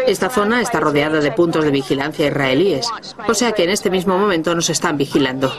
Esta 0.07 0.29
zona 0.29 0.61
está 0.61 0.79
rodeada 0.79 1.19
de 1.19 1.31
puntos 1.31 1.63
de 1.63 1.71
vigilancia 1.71 2.27
israelíes, 2.27 2.87
o 3.27 3.33
sea 3.33 3.51
que 3.51 3.63
en 3.63 3.69
este 3.69 3.89
mismo 3.89 4.17
momento 4.17 4.53
nos 4.55 4.69
están 4.69 4.97
vigilando. 4.97 5.51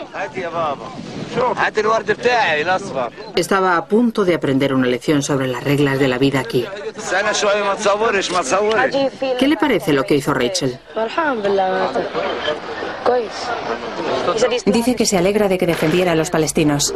Estaba 3.37 3.76
a 3.76 3.85
punto 3.87 4.25
de 4.25 4.35
aprender 4.35 4.75
una 4.75 4.87
lección 4.87 5.23
sobre 5.23 5.47
las 5.47 5.64
reglas 5.64 5.99
de 5.99 6.09
la 6.09 6.19
vida 6.19 6.41
aquí. 6.41 6.67
¿Qué 9.38 9.49
le 9.49 9.57
parece 9.57 9.93
lo 9.93 10.05
que 10.05 10.17
hizo 10.17 10.35
Rachel? 10.35 10.79
Dice 14.67 14.95
que 14.95 15.07
se 15.07 15.19
alegra 15.19 15.49
de 15.49 15.59
que 15.59 15.67
defendiera 15.67 16.12
a 16.12 16.14
los 16.14 16.31
palestinos. 16.31 16.95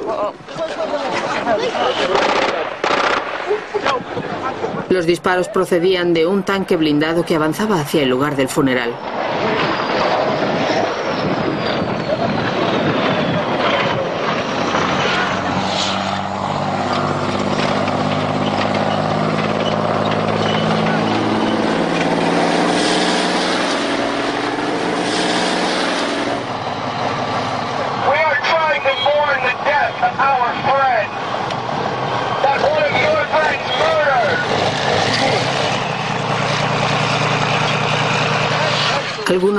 Los 4.89 5.07
disparos 5.07 5.49
procedían 5.49 6.15
de 6.15 6.27
un 6.27 6.45
tanque 6.45 6.77
blindado 6.77 7.25
que 7.25 7.35
avanzaba 7.35 7.81
hacia 7.81 8.03
el 8.03 8.09
lugar 8.09 8.37
del 8.37 8.49
funeral. 8.49 8.93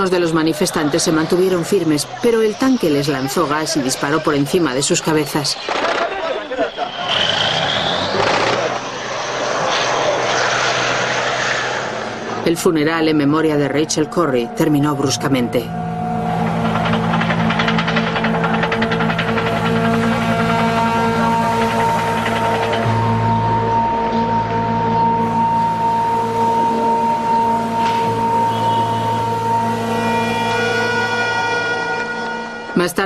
De 0.09 0.19
los 0.19 0.33
manifestantes 0.33 1.03
se 1.03 1.11
mantuvieron 1.11 1.65
firmes, 1.65 2.07
pero 2.23 2.41
el 2.41 2.55
tanque 2.55 2.89
les 2.89 3.09
lanzó 3.09 3.45
gas 3.45 3.75
y 3.75 3.81
disparó 3.81 4.23
por 4.23 4.35
encima 4.35 4.73
de 4.73 4.81
sus 4.81 5.01
cabezas. 5.01 5.57
El 12.45 12.55
funeral 12.55 13.09
en 13.09 13.17
memoria 13.17 13.57
de 13.57 13.67
Rachel 13.67 14.07
Corrie 14.07 14.49
terminó 14.55 14.95
bruscamente. 14.95 15.65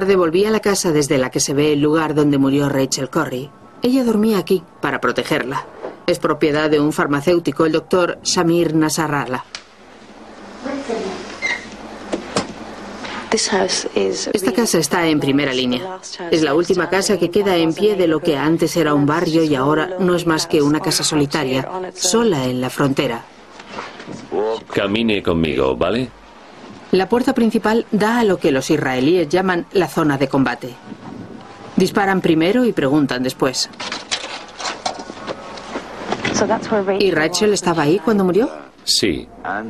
Tarde 0.02 0.16
volví 0.16 0.46
a 0.46 0.50
la 0.50 0.62
casa 0.62 0.92
desde 0.92 1.20
la 1.20 1.30
que 1.30 1.40
se 1.40 1.54
ve 1.54 1.74
el 1.74 1.80
lugar 1.80 2.16
donde 2.16 2.40
murió 2.40 2.68
Rachel 2.70 3.12
Corrie. 3.12 3.52
Ella 3.84 4.04
dormía 4.04 4.40
aquí 4.40 4.64
para 4.82 5.00
protegerla. 5.00 5.68
Es 6.08 6.18
propiedad 6.18 6.72
de 6.72 6.80
un 6.80 6.92
farmacéutico, 6.92 7.68
el 7.68 7.74
doctor 7.74 8.18
Samir 8.24 8.74
Nasarrallah. 8.74 9.46
Esta 13.32 14.52
casa 14.52 14.80
está 14.80 15.08
en 15.08 15.20
primera 15.20 15.54
línea. 15.54 16.00
Es 16.32 16.42
la 16.42 16.56
última 16.56 16.90
casa 16.90 17.20
que 17.20 17.30
queda 17.30 17.56
en 17.58 17.72
pie 17.72 17.96
de 17.96 18.08
lo 18.08 18.22
que 18.22 18.36
antes 18.36 18.76
era 18.78 18.96
un 18.96 19.06
barrio 19.06 19.44
y 19.44 19.54
ahora 19.54 19.98
no 20.00 20.16
es 20.16 20.26
más 20.26 20.48
que 20.48 20.64
una 20.64 20.80
casa 20.80 21.04
solitaria, 21.04 21.70
sola 21.94 22.46
en 22.46 22.60
la 22.60 22.72
frontera. 22.72 23.24
Camine 24.74 25.22
conmigo, 25.22 25.78
¿vale? 25.78 26.10
La 26.92 27.08
puerta 27.08 27.34
principal 27.34 27.86
da 27.92 28.20
a 28.20 28.24
lo 28.24 28.38
que 28.38 28.52
los 28.52 28.70
israelíes 28.70 29.30
llaman 29.30 29.66
la 29.72 29.88
zona 29.88 30.18
de 30.18 30.28
combate. 30.28 30.76
Disparan 31.78 32.20
primero 32.20 32.66
y 32.66 32.74
preguntan 32.74 33.24
después. 33.24 33.70
¿Y 37.00 37.12
Rachel 37.12 37.54
estaba 37.54 37.84
ahí 37.84 38.00
cuando 38.00 38.26
murió? 38.26 38.50
Sí. 38.84 39.28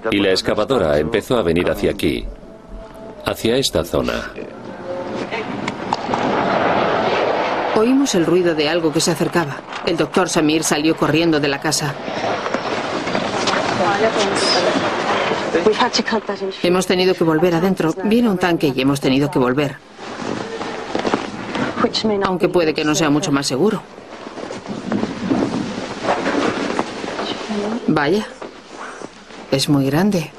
Y 0.10 0.20
la 0.20 0.32
excavadora 0.32 0.98
empezó 0.98 1.38
a 1.38 1.44
venir 1.44 1.70
hacia 1.70 1.92
aquí, 1.92 2.26
hacia 3.26 3.58
esta 3.58 3.84
zona. 3.84 4.32
Oímos 7.76 8.16
el 8.16 8.26
ruido 8.26 8.56
de 8.56 8.68
algo 8.68 8.92
que 8.92 9.02
se 9.02 9.12
acercaba. 9.12 9.58
El 9.86 9.98
doctor 9.98 10.28
Samir 10.28 10.64
salió 10.64 10.96
corriendo 10.96 11.40
de 11.40 11.48
la 11.48 11.60
casa. 11.60 11.94
Hemos 16.64 16.88
tenido 16.88 17.14
que 17.14 17.24
volver 17.24 17.56
adentro. 17.56 17.94
Viene 18.04 18.30
un 18.30 18.38
tanque 18.38 18.72
y 18.76 18.82
hemos 18.82 19.02
tenido 19.02 19.30
que 19.30 19.40
volver. 19.40 19.78
Aunque 22.28 22.48
puede 22.50 22.74
que 22.74 22.84
no 22.84 22.96
sea 22.96 23.10
mucho 23.10 23.32
más 23.32 23.48
seguro. 23.48 23.82
Vaya. 27.88 28.26
Es 29.52 29.68
muy 29.68 29.86
grande. 29.86 30.32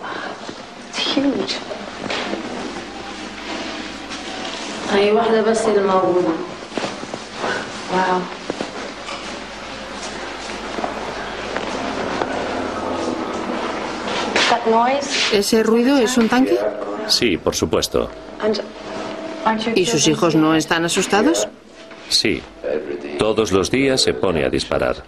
Wow. 7.92 8.41
¿Ese 15.32 15.62
ruido 15.62 15.96
es 15.96 16.16
un 16.16 16.28
tanque? 16.28 16.58
Sí, 17.08 17.36
por 17.36 17.54
supuesto. 17.54 18.10
¿Y 19.74 19.86
sus 19.86 20.06
hijos 20.08 20.34
no 20.34 20.54
están 20.54 20.84
asustados? 20.84 21.48
Sí. 22.08 22.42
Todos 23.18 23.52
los 23.52 23.70
días 23.70 24.00
se 24.00 24.14
pone 24.14 24.44
a 24.44 24.50
disparar. 24.50 25.04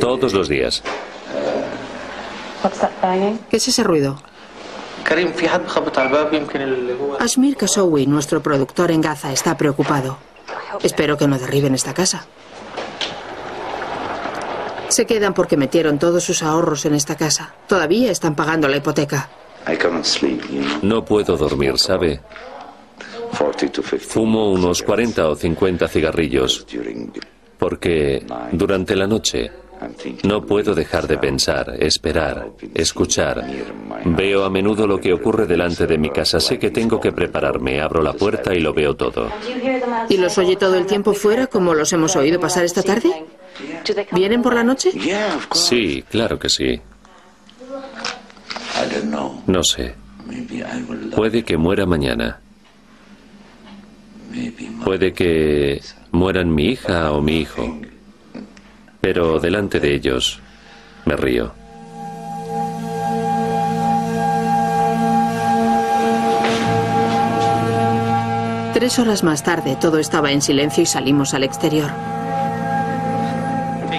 Todos 0.00 0.32
los 0.32 0.48
días. 0.48 0.82
¿Qué 3.50 3.56
es 3.56 3.68
ese 3.68 3.82
ruido? 3.82 4.20
Ashmir 7.18 7.56
Kasowi, 7.56 8.06
nuestro 8.06 8.42
productor 8.42 8.90
en 8.90 9.00
Gaza, 9.00 9.32
está 9.32 9.56
preocupado. 9.56 10.18
Espero 10.82 11.16
que 11.16 11.26
no 11.26 11.38
derriben 11.38 11.74
esta 11.74 11.94
casa. 11.94 12.26
Se 14.88 15.06
quedan 15.06 15.34
porque 15.34 15.56
metieron 15.56 15.98
todos 15.98 16.24
sus 16.24 16.42
ahorros 16.42 16.84
en 16.86 16.94
esta 16.94 17.16
casa. 17.16 17.54
Todavía 17.66 18.10
están 18.10 18.34
pagando 18.34 18.68
la 18.68 18.76
hipoteca. 18.78 19.28
No 20.82 21.04
puedo 21.04 21.36
dormir, 21.36 21.78
¿sabe? 21.78 22.20
Fumo 24.00 24.50
unos 24.52 24.82
40 24.82 25.28
o 25.28 25.36
50 25.36 25.88
cigarrillos 25.88 26.66
porque 27.58 28.24
durante 28.52 28.96
la 28.96 29.06
noche 29.06 29.50
No 30.24 30.44
puedo 30.44 30.74
dejar 30.74 31.06
de 31.06 31.18
pensar, 31.18 31.76
esperar, 31.78 32.48
escuchar. 32.74 33.44
Veo 34.04 34.44
a 34.44 34.50
menudo 34.50 34.86
lo 34.86 35.00
que 35.00 35.12
ocurre 35.12 35.46
delante 35.46 35.86
de 35.86 35.98
mi 35.98 36.10
casa. 36.10 36.40
Sé 36.40 36.58
que 36.58 36.70
tengo 36.70 37.00
que 37.00 37.12
prepararme. 37.12 37.80
Abro 37.80 38.02
la 38.02 38.12
puerta 38.12 38.52
y 38.54 38.60
lo 38.60 38.72
veo 38.74 38.96
todo. 38.96 39.30
¿Y 40.08 40.16
los 40.16 40.36
oye 40.38 40.56
todo 40.56 40.74
el 40.74 40.86
tiempo 40.86 41.12
fuera 41.12 41.46
como 41.46 41.74
los 41.74 41.92
hemos 41.92 42.16
oído 42.16 42.40
pasar 42.40 42.64
esta 42.64 42.82
tarde? 42.82 43.24
¿Vienen 44.12 44.42
por 44.42 44.54
la 44.54 44.64
noche? 44.64 44.92
Sí, 45.52 46.04
claro 46.08 46.38
que 46.38 46.48
sí. 46.48 46.80
No 49.46 49.62
sé. 49.64 49.94
Puede 51.14 51.44
que 51.44 51.56
muera 51.56 51.86
mañana. 51.86 52.40
Puede 54.84 55.12
que 55.12 55.80
mueran 56.12 56.54
mi 56.54 56.66
hija 56.66 57.12
o 57.12 57.20
mi 57.20 57.38
hijo. 57.40 57.78
Pero 59.00 59.40
delante 59.40 59.80
de 59.80 59.94
ellos 59.94 60.40
me 61.04 61.16
río. 61.16 61.52
Tres 68.74 68.98
horas 69.00 69.24
más 69.24 69.42
tarde 69.42 69.76
todo 69.80 69.98
estaba 69.98 70.30
en 70.30 70.40
silencio 70.40 70.82
y 70.82 70.86
salimos 70.86 71.34
al 71.34 71.42
exterior. 71.42 71.90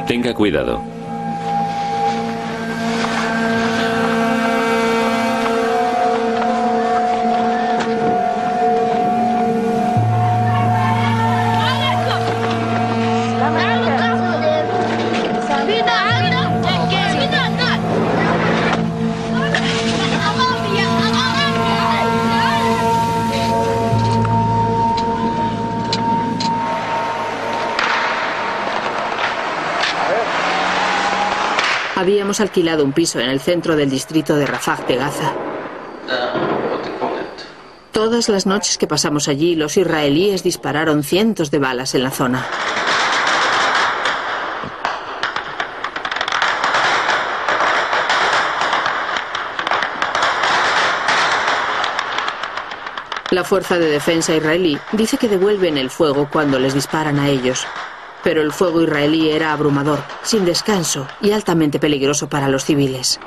Tenga 0.10 0.34
cuidado. 0.34 0.89
Alquilado 32.40 32.86
un 32.86 32.94
piso 32.94 33.20
en 33.20 33.30
el 33.30 33.40
centro 33.40 33.76
del 33.76 33.90
distrito 33.90 34.36
de 34.36 34.46
Rafah 34.46 34.86
de 34.88 34.96
Gaza. 34.96 35.34
Todas 37.92 38.30
las 38.30 38.46
noches 38.46 38.78
que 38.78 38.88
pasamos 38.88 39.28
allí, 39.28 39.56
los 39.56 39.76
israelíes 39.76 40.42
dispararon 40.44 41.04
cientos 41.04 41.52
de 41.52 41.60
balas 41.60 41.96
en 41.96 42.04
la 42.04 42.12
zona. 42.12 42.46
La 53.32 53.44
Fuerza 53.44 53.78
de 53.78 53.92
Defensa 53.92 54.34
israelí 54.34 54.80
dice 54.94 55.18
que 55.18 55.28
devuelven 55.28 55.78
el 55.78 55.90
fuego 55.90 56.30
cuando 56.32 56.58
les 56.58 56.74
disparan 56.74 57.20
a 57.20 57.28
ellos. 57.28 57.68
Pero 58.24 58.42
el 58.42 58.52
fuego 58.52 58.82
israelí 58.82 59.30
era 59.30 59.54
abrumador, 59.54 60.00
sin 60.24 60.46
descanso 60.46 61.08
y 61.22 61.32
altamente 61.32 61.80
peligroso 61.80 62.28
para 62.30 62.50
los 62.50 62.66
civiles. 62.66 63.20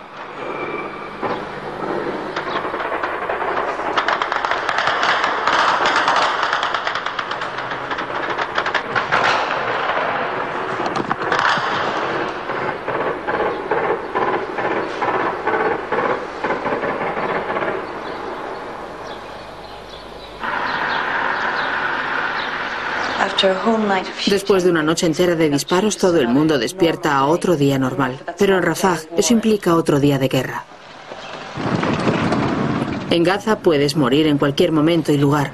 Después 24.27 24.65
de 24.65 24.71
una 24.71 24.83
noche 24.83 25.07
entera 25.07 25.35
de 25.35 25.51
disparos, 25.51 25.97
todo 25.97 26.19
el 26.19 26.29
mundo 26.29 26.59
despierta 26.59 27.17
a 27.17 27.27
otro 27.27 27.57
día 27.57 27.79
normal. 27.79 28.19
Pero 28.39 28.57
en 28.57 28.63
Rafah 28.63 28.99
eso 29.17 29.33
implica 29.33 29.75
otro 29.75 30.01
día 30.01 30.19
de 30.19 30.29
guerra. 30.29 30.65
En 33.11 33.25
Gaza 33.25 33.59
puedes 33.59 33.97
morir 33.97 34.27
en 34.27 34.39
cualquier 34.39 34.73
momento 34.73 35.13
y 35.13 35.19
lugar. 35.19 35.53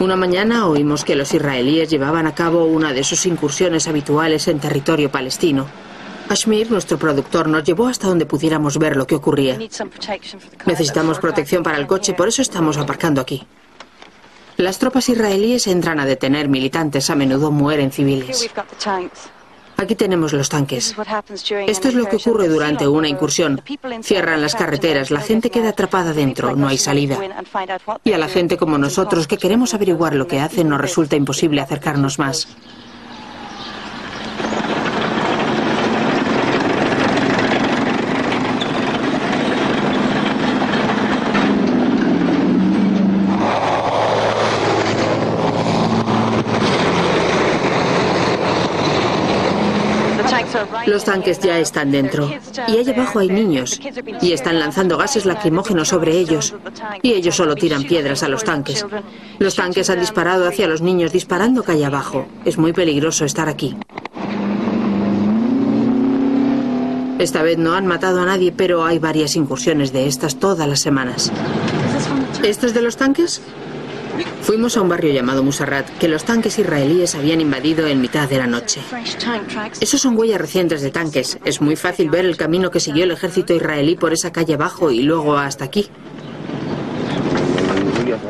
Una 0.00 0.16
mañana 0.16 0.66
oímos 0.66 1.04
que 1.04 1.16
los 1.16 1.34
israelíes 1.34 1.90
llevaban 1.90 2.26
a 2.26 2.34
cabo 2.34 2.64
una 2.64 2.92
de 2.92 3.02
sus 3.02 3.26
incursiones 3.26 3.88
habituales 3.88 4.46
en 4.46 4.60
territorio 4.60 5.10
palestino. 5.10 5.66
Ashmir, 6.28 6.70
nuestro 6.70 6.98
productor, 6.98 7.48
nos 7.48 7.64
llevó 7.64 7.88
hasta 7.88 8.06
donde 8.06 8.26
pudiéramos 8.26 8.78
ver 8.78 8.96
lo 8.96 9.06
que 9.06 9.14
ocurría. 9.14 9.58
Necesitamos 10.66 11.18
protección 11.18 11.62
para 11.62 11.78
el 11.78 11.86
coche, 11.86 12.14
por 12.14 12.28
eso 12.28 12.42
estamos 12.42 12.76
aparcando 12.76 13.20
aquí. 13.20 13.46
Las 14.58 14.80
tropas 14.80 15.08
israelíes 15.08 15.68
entran 15.68 16.00
a 16.00 16.04
detener 16.04 16.48
militantes, 16.48 17.10
a 17.10 17.14
menudo 17.14 17.52
mueren 17.52 17.92
civiles. 17.92 18.50
Aquí 19.76 19.94
tenemos 19.94 20.32
los 20.32 20.48
tanques. 20.48 20.96
Esto 21.68 21.86
es 21.86 21.94
lo 21.94 22.06
que 22.06 22.16
ocurre 22.16 22.48
durante 22.48 22.88
una 22.88 23.06
incursión. 23.06 23.62
Cierran 24.02 24.42
las 24.42 24.56
carreteras, 24.56 25.12
la 25.12 25.20
gente 25.20 25.50
queda 25.50 25.68
atrapada 25.68 26.12
dentro, 26.12 26.56
no 26.56 26.66
hay 26.66 26.76
salida. 26.76 27.16
Y 28.02 28.12
a 28.12 28.18
la 28.18 28.26
gente 28.26 28.56
como 28.56 28.78
nosotros 28.78 29.28
que 29.28 29.38
queremos 29.38 29.74
averiguar 29.74 30.16
lo 30.16 30.26
que 30.26 30.40
hacen 30.40 30.68
nos 30.68 30.80
resulta 30.80 31.14
imposible 31.14 31.60
acercarnos 31.60 32.18
más. 32.18 32.48
Los 50.98 51.04
tanques 51.04 51.38
ya 51.38 51.60
están 51.60 51.92
dentro. 51.92 52.28
Y 52.66 52.76
allá 52.76 52.92
abajo 52.92 53.20
hay 53.20 53.28
niños. 53.28 53.80
Y 54.20 54.32
están 54.32 54.58
lanzando 54.58 54.98
gases 54.98 55.26
lacrimógenos 55.26 55.86
sobre 55.86 56.18
ellos. 56.18 56.56
Y 57.02 57.12
ellos 57.12 57.36
solo 57.36 57.54
tiran 57.54 57.84
piedras 57.84 58.24
a 58.24 58.28
los 58.28 58.42
tanques. 58.42 58.84
Los 59.38 59.54
tanques 59.54 59.88
han 59.90 60.00
disparado 60.00 60.48
hacia 60.48 60.66
los 60.66 60.82
niños, 60.82 61.12
disparando 61.12 61.62
calle 61.62 61.84
abajo. 61.84 62.26
Es 62.44 62.58
muy 62.58 62.72
peligroso 62.72 63.24
estar 63.24 63.48
aquí. 63.48 63.76
Esta 67.20 67.42
vez 67.42 67.58
no 67.58 67.74
han 67.74 67.86
matado 67.86 68.20
a 68.20 68.26
nadie, 68.26 68.50
pero 68.50 68.84
hay 68.84 68.98
varias 68.98 69.36
incursiones 69.36 69.92
de 69.92 70.08
estas 70.08 70.40
todas 70.40 70.68
las 70.68 70.80
semanas. 70.80 71.30
¿Esto 72.42 72.66
es 72.66 72.74
de 72.74 72.82
los 72.82 72.96
tanques? 72.96 73.40
Fuimos 74.42 74.76
a 74.76 74.82
un 74.82 74.88
barrio 74.88 75.12
llamado 75.12 75.42
Musarrat 75.42 75.88
que 75.98 76.08
los 76.08 76.24
tanques 76.24 76.58
israelíes 76.58 77.14
habían 77.14 77.40
invadido 77.40 77.86
en 77.86 78.00
mitad 78.00 78.28
de 78.28 78.38
la 78.38 78.46
noche. 78.46 78.80
Esos 79.80 80.00
son 80.00 80.16
huellas 80.16 80.40
recientes 80.40 80.82
de 80.82 80.90
tanques. 80.90 81.38
Es 81.44 81.60
muy 81.60 81.76
fácil 81.76 82.10
ver 82.10 82.24
el 82.24 82.36
camino 82.36 82.70
que 82.70 82.80
siguió 82.80 83.04
el 83.04 83.10
ejército 83.10 83.54
israelí 83.54 83.96
por 83.96 84.12
esa 84.12 84.32
calle 84.32 84.54
abajo 84.54 84.90
y 84.90 85.02
luego 85.02 85.36
hasta 85.36 85.64
aquí. 85.64 85.88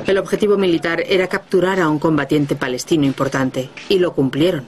El 0.06 0.18
objetivo 0.18 0.56
militar 0.56 1.02
era 1.06 1.28
capturar 1.28 1.80
a 1.80 1.88
un 1.88 1.98
combatiente 1.98 2.56
palestino 2.56 3.04
importante 3.04 3.68
y 3.88 3.98
lo 3.98 4.14
cumplieron. 4.14 4.64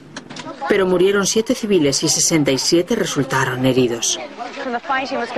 Pero 0.69 0.85
murieron 0.85 1.25
siete 1.25 1.55
civiles 1.55 2.03
y 2.03 2.09
67 2.09 2.95
resultaron 2.95 3.65
heridos. 3.65 4.19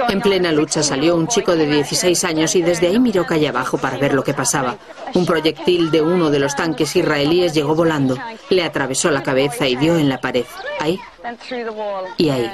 En 0.09 0.21
plena 0.21 0.51
lucha 0.51 0.83
salió 0.83 1.15
un 1.15 1.27
chico 1.27 1.55
de 1.55 1.65
16 1.65 2.23
años 2.23 2.55
y 2.55 2.61
desde 2.61 2.87
ahí 2.87 2.99
miró 2.99 3.25
calle 3.25 3.47
abajo 3.47 3.77
para 3.77 3.97
ver 3.97 4.13
lo 4.13 4.23
que 4.23 4.33
pasaba. 4.33 4.75
Un 5.13 5.25
proyectil 5.25 5.91
de 5.91 6.01
uno 6.01 6.29
de 6.29 6.39
los 6.39 6.55
tanques 6.55 6.95
israelíes 6.95 7.53
llegó 7.53 7.75
volando, 7.75 8.17
le 8.49 8.63
atravesó 8.63 9.11
la 9.11 9.23
cabeza 9.23 9.67
y 9.67 9.75
dio 9.75 9.97
en 9.97 10.09
la 10.09 10.19
pared. 10.19 10.45
Ahí 10.79 10.99
y 12.17 12.29
ahí. 12.29 12.51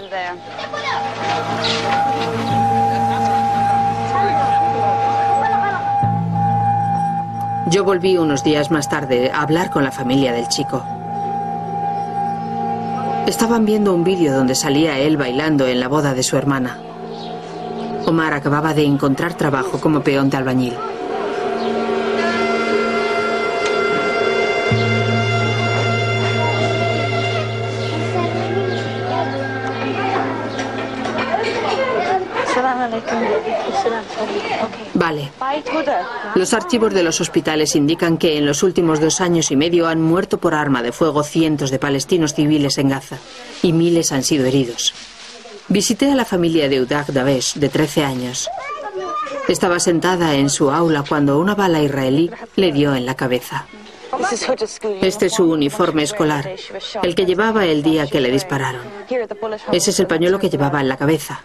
Yo 7.67 7.83
volví 7.83 8.17
unos 8.17 8.43
días 8.43 8.71
más 8.71 8.89
tarde 8.89 9.31
a 9.31 9.41
hablar 9.41 9.69
con 9.69 9.83
la 9.83 9.91
familia 9.91 10.33
del 10.33 10.47
chico. 10.47 10.83
Estaban 13.27 13.65
viendo 13.65 13.93
un 13.93 14.03
vídeo 14.03 14.33
donde 14.33 14.55
salía 14.55 14.99
él 14.99 15.17
bailando 15.17 15.67
en 15.67 15.79
la 15.79 15.87
boda 15.87 16.13
de 16.13 16.23
su 16.23 16.35
hermana. 16.35 16.77
Omar 18.05 18.33
acababa 18.33 18.73
de 18.73 18.83
encontrar 18.83 19.35
trabajo 19.35 19.79
como 19.79 20.01
peón 20.01 20.29
de 20.29 20.37
albañil. 20.37 20.73
Vale. 34.93 35.31
Los 36.35 36.53
archivos 36.53 36.93
de 36.93 37.03
los 37.03 37.21
hospitales 37.21 37.75
indican 37.75 38.17
que 38.17 38.37
en 38.37 38.45
los 38.45 38.63
últimos 38.63 38.99
dos 38.99 39.21
años 39.21 39.51
y 39.51 39.55
medio 39.55 39.87
han 39.87 40.01
muerto 40.01 40.37
por 40.39 40.53
arma 40.53 40.81
de 40.81 40.91
fuego 40.91 41.23
cientos 41.23 41.71
de 41.71 41.79
palestinos 41.79 42.33
civiles 42.33 42.77
en 42.77 42.89
Gaza 42.89 43.17
y 43.61 43.73
miles 43.73 44.11
han 44.11 44.23
sido 44.23 44.45
heridos. 44.45 44.93
Visité 45.67 46.11
a 46.11 46.15
la 46.15 46.25
familia 46.25 46.67
de 46.67 46.81
Udag 46.81 47.07
Davesh, 47.07 47.53
de 47.53 47.69
13 47.69 48.03
años. 48.03 48.49
Estaba 49.47 49.79
sentada 49.79 50.35
en 50.35 50.49
su 50.49 50.71
aula 50.71 51.03
cuando 51.07 51.39
una 51.39 51.55
bala 51.55 51.81
israelí 51.81 52.31
le 52.55 52.71
dio 52.71 52.95
en 52.95 53.05
la 53.05 53.15
cabeza. 53.15 53.65
Este 55.01 55.27
es 55.27 55.33
su 55.33 55.49
uniforme 55.49 56.03
escolar, 56.03 56.55
el 57.03 57.15
que 57.15 57.25
llevaba 57.25 57.65
el 57.65 57.83
día 57.83 58.07
que 58.07 58.19
le 58.19 58.31
dispararon. 58.31 58.81
Ese 59.71 59.91
es 59.91 59.99
el 59.99 60.07
pañuelo 60.07 60.39
que 60.39 60.49
llevaba 60.49 60.81
en 60.81 60.89
la 60.89 60.97
cabeza. 60.97 61.43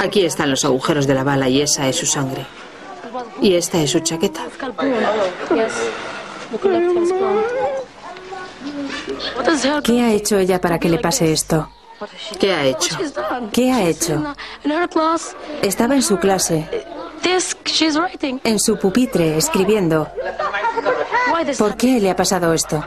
Aquí 0.00 0.24
están 0.24 0.50
los 0.50 0.64
agujeros 0.64 1.06
de 1.06 1.14
la 1.14 1.24
bala 1.24 1.48
y 1.48 1.60
esa 1.60 1.88
es 1.88 1.96
su 1.96 2.06
sangre. 2.06 2.46
Y 3.40 3.54
esta 3.54 3.80
es 3.80 3.90
su 3.90 4.00
chaqueta. 4.00 4.42
¿Qué 9.84 10.02
ha 10.02 10.12
hecho 10.12 10.38
ella 10.38 10.60
para 10.60 10.78
que 10.78 10.88
le 10.88 10.98
pase 10.98 11.32
esto? 11.32 11.68
¿Qué 12.38 12.52
ha 12.52 12.64
hecho? 12.64 12.96
¿Qué 13.52 13.72
ha 13.72 13.82
hecho? 13.88 14.34
Estaba 15.62 15.94
en 15.94 16.02
su 16.02 16.16
clase, 16.18 16.68
en 18.44 18.58
su 18.58 18.78
pupitre, 18.78 19.36
escribiendo. 19.36 20.08
¿Por 21.58 21.76
qué 21.76 22.00
le 22.00 22.10
ha 22.10 22.16
pasado 22.16 22.52
esto? 22.52 22.84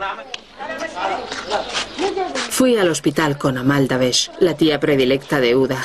Fui 2.49 2.77
al 2.77 2.89
hospital 2.89 3.37
con 3.37 3.57
Amal 3.57 3.87
Davesh, 3.87 4.31
la 4.39 4.55
tía 4.55 4.79
predilecta 4.79 5.39
de 5.39 5.55
Uda. 5.55 5.83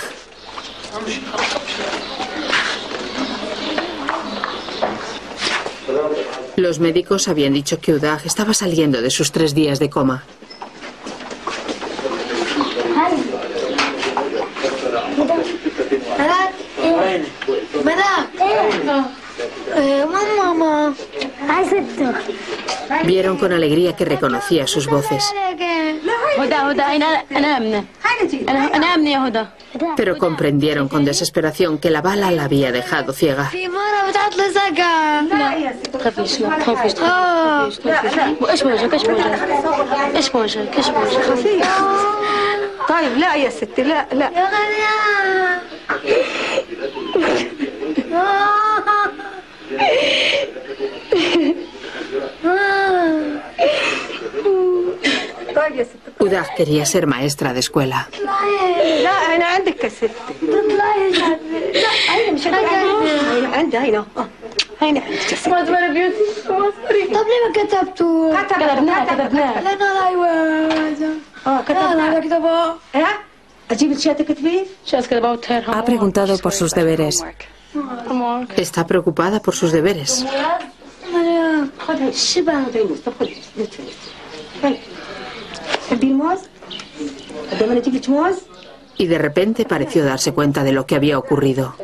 Los 6.56 6.78
médicos 6.80 7.28
habían 7.28 7.52
dicho 7.52 7.78
que 7.80 7.92
Udag 7.92 8.24
estaba 8.24 8.54
saliendo 8.54 9.02
de 9.02 9.10
sus 9.10 9.30
tres 9.30 9.54
días 9.54 9.78
de 9.78 9.90
coma. 9.90 10.24
Vieron 23.04 23.36
con 23.36 23.52
alegría 23.52 23.94
que 23.94 24.04
reconocía 24.04 24.66
sus 24.66 24.86
voces. 24.86 25.32
Pero 29.96 30.16
comprendieron 30.18 30.88
con 30.88 31.04
desesperación 31.04 31.78
que 31.78 31.90
la 31.90 32.02
bala 32.02 32.30
la 32.30 32.44
había 32.44 32.72
dejado 32.72 33.12
ciega. 33.12 33.50
Udag 56.18 56.54
quería 56.56 56.86
ser 56.86 57.06
maestra 57.06 57.52
de 57.52 57.60
escuela. 57.60 58.08
Ha 75.66 75.84
preguntado 75.84 76.38
por 76.38 76.52
sus 76.52 76.72
deberes. 76.72 77.24
Está 78.56 78.86
preocupada 78.86 79.40
por 79.40 79.54
sus 79.54 79.72
deberes. 79.72 80.24
Y 88.98 89.06
de 89.06 89.18
repente 89.18 89.64
pareció 89.64 90.04
darse 90.04 90.32
cuenta 90.32 90.64
de 90.64 90.72
lo 90.72 90.86
que 90.86 90.96
había 90.96 91.18
ocurrido. 91.18 91.74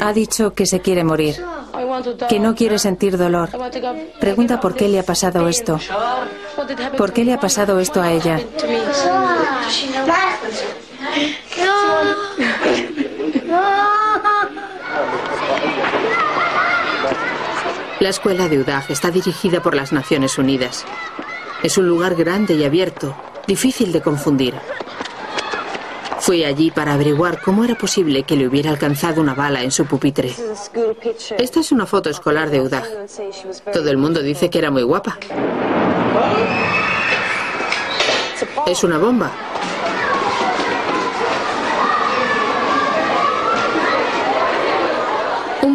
Ha 0.00 0.12
dicho 0.12 0.54
que 0.54 0.66
se 0.66 0.80
quiere 0.80 1.04
morir, 1.04 1.36
que 2.28 2.40
no 2.40 2.54
quiere 2.54 2.78
sentir 2.78 3.18
dolor. 3.18 3.50
Pregunta 4.20 4.60
por 4.60 4.74
qué 4.74 4.88
le 4.88 4.98
ha 4.98 5.02
pasado 5.02 5.48
esto. 5.48 5.78
¿Por 6.96 7.12
qué 7.12 7.24
le 7.24 7.34
ha 7.34 7.40
pasado 7.40 7.78
esto 7.78 8.00
a 8.00 8.12
ella? 8.12 8.40
La 18.00 18.10
escuela 18.10 18.48
de 18.48 18.58
Udag 18.58 18.84
está 18.90 19.10
dirigida 19.10 19.60
por 19.60 19.74
las 19.74 19.92
Naciones 19.92 20.38
Unidas. 20.38 20.84
Es 21.62 21.78
un 21.78 21.88
lugar 21.88 22.14
grande 22.14 22.54
y 22.54 22.64
abierto, 22.64 23.16
difícil 23.46 23.90
de 23.90 24.00
confundir. 24.00 24.54
Fui 26.20 26.44
allí 26.44 26.70
para 26.70 26.94
averiguar 26.94 27.40
cómo 27.40 27.64
era 27.64 27.74
posible 27.74 28.22
que 28.22 28.36
le 28.36 28.46
hubiera 28.46 28.70
alcanzado 28.70 29.20
una 29.20 29.34
bala 29.34 29.62
en 29.62 29.72
su 29.72 29.86
pupitre. 29.86 30.32
Esta 31.38 31.60
es 31.60 31.72
una 31.72 31.86
foto 31.86 32.10
escolar 32.10 32.50
de 32.50 32.60
Udag. 32.60 32.84
Todo 33.72 33.90
el 33.90 33.96
mundo 33.96 34.22
dice 34.22 34.48
que 34.48 34.58
era 34.58 34.70
muy 34.70 34.82
guapa. 34.82 35.18
Es 38.66 38.84
una 38.84 38.98
bomba. 38.98 39.32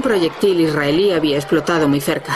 Proyectil 0.03 0.61
israelí 0.61 1.11
había 1.11 1.37
explotado 1.37 1.87
muy 1.87 2.01
cerca. 2.01 2.35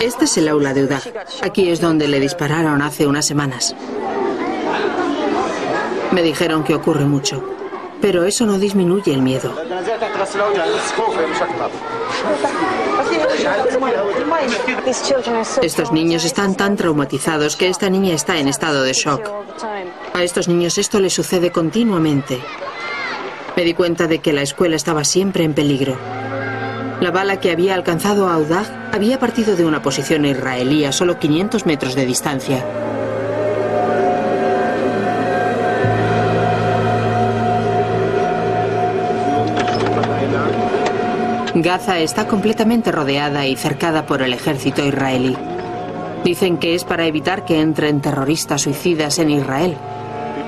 Este 0.00 0.26
es 0.26 0.36
el 0.36 0.48
aula 0.48 0.74
de. 0.74 0.86
Aquí 1.42 1.70
es 1.70 1.80
donde 1.80 2.08
le 2.08 2.20
dispararon 2.20 2.82
hace 2.82 3.06
unas 3.06 3.26
semanas. 3.26 3.74
Me 6.12 6.22
dijeron 6.22 6.62
que 6.62 6.74
ocurre 6.74 7.04
mucho, 7.04 7.42
pero 8.00 8.24
eso 8.24 8.44
no 8.44 8.58
disminuye 8.58 9.14
el 9.14 9.22
miedo. 9.22 9.54
Estos 15.62 15.92
niños 15.92 16.24
están 16.24 16.54
tan 16.54 16.76
traumatizados 16.76 17.56
que 17.56 17.68
esta 17.68 17.90
niña 17.90 18.14
está 18.14 18.38
en 18.38 18.48
estado 18.48 18.82
de 18.82 18.92
shock. 18.92 19.28
A 20.14 20.22
estos 20.22 20.48
niños 20.48 20.78
esto 20.78 21.00
les 21.00 21.12
sucede 21.12 21.50
continuamente. 21.50 22.40
Me 23.56 23.64
di 23.64 23.74
cuenta 23.74 24.06
de 24.06 24.18
que 24.18 24.32
la 24.32 24.42
escuela 24.42 24.76
estaba 24.76 25.04
siempre 25.04 25.44
en 25.44 25.54
peligro. 25.54 25.96
La 27.00 27.10
bala 27.10 27.40
que 27.40 27.50
había 27.50 27.74
alcanzado 27.74 28.28
a 28.28 28.38
Udag 28.38 28.90
había 28.92 29.18
partido 29.18 29.56
de 29.56 29.64
una 29.64 29.82
posición 29.82 30.24
israelí 30.24 30.84
a 30.84 30.92
solo 30.92 31.18
500 31.18 31.66
metros 31.66 31.94
de 31.94 32.06
distancia. 32.06 32.64
Gaza 41.62 42.00
está 42.00 42.28
completamente 42.28 42.92
rodeada 42.92 43.46
y 43.46 43.56
cercada 43.56 44.04
por 44.04 44.20
el 44.20 44.34
ejército 44.34 44.84
israelí. 44.84 45.34
Dicen 46.22 46.58
que 46.58 46.74
es 46.74 46.84
para 46.84 47.06
evitar 47.06 47.46
que 47.46 47.60
entren 47.60 48.02
terroristas 48.02 48.62
suicidas 48.62 49.18
en 49.18 49.30
Israel. 49.30 49.74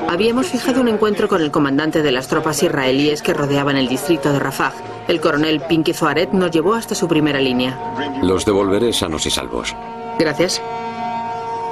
Habíamos 0.07 0.49
fijado 0.49 0.83
un 0.83 0.89
encuentro 0.89 1.27
con 1.27 1.41
el 1.41 1.51
comandante 1.51 2.03
de 2.03 2.13
las 2.13 2.29
tropas 2.29 2.63
israelíes 2.63 3.23
que 3.23 3.33
rodeaban 3.33 3.79
el 3.79 3.89
distrito 3.89 4.33
de 4.35 4.39
Rafah. 4.39 4.73
El 5.09 5.23
coronel 5.23 5.63
Pinky 5.63 5.95
Zoaret 5.95 6.33
nos 6.33 6.51
llevó 6.51 6.75
hasta 6.75 6.95
su 6.95 7.09
primera 7.09 7.41
línea. 7.41 7.79
Los 8.23 8.45
devolveré 8.45 8.93
sanos 8.93 9.25
y 9.25 9.31
salvos. 9.31 9.75
Gracias. 10.19 10.61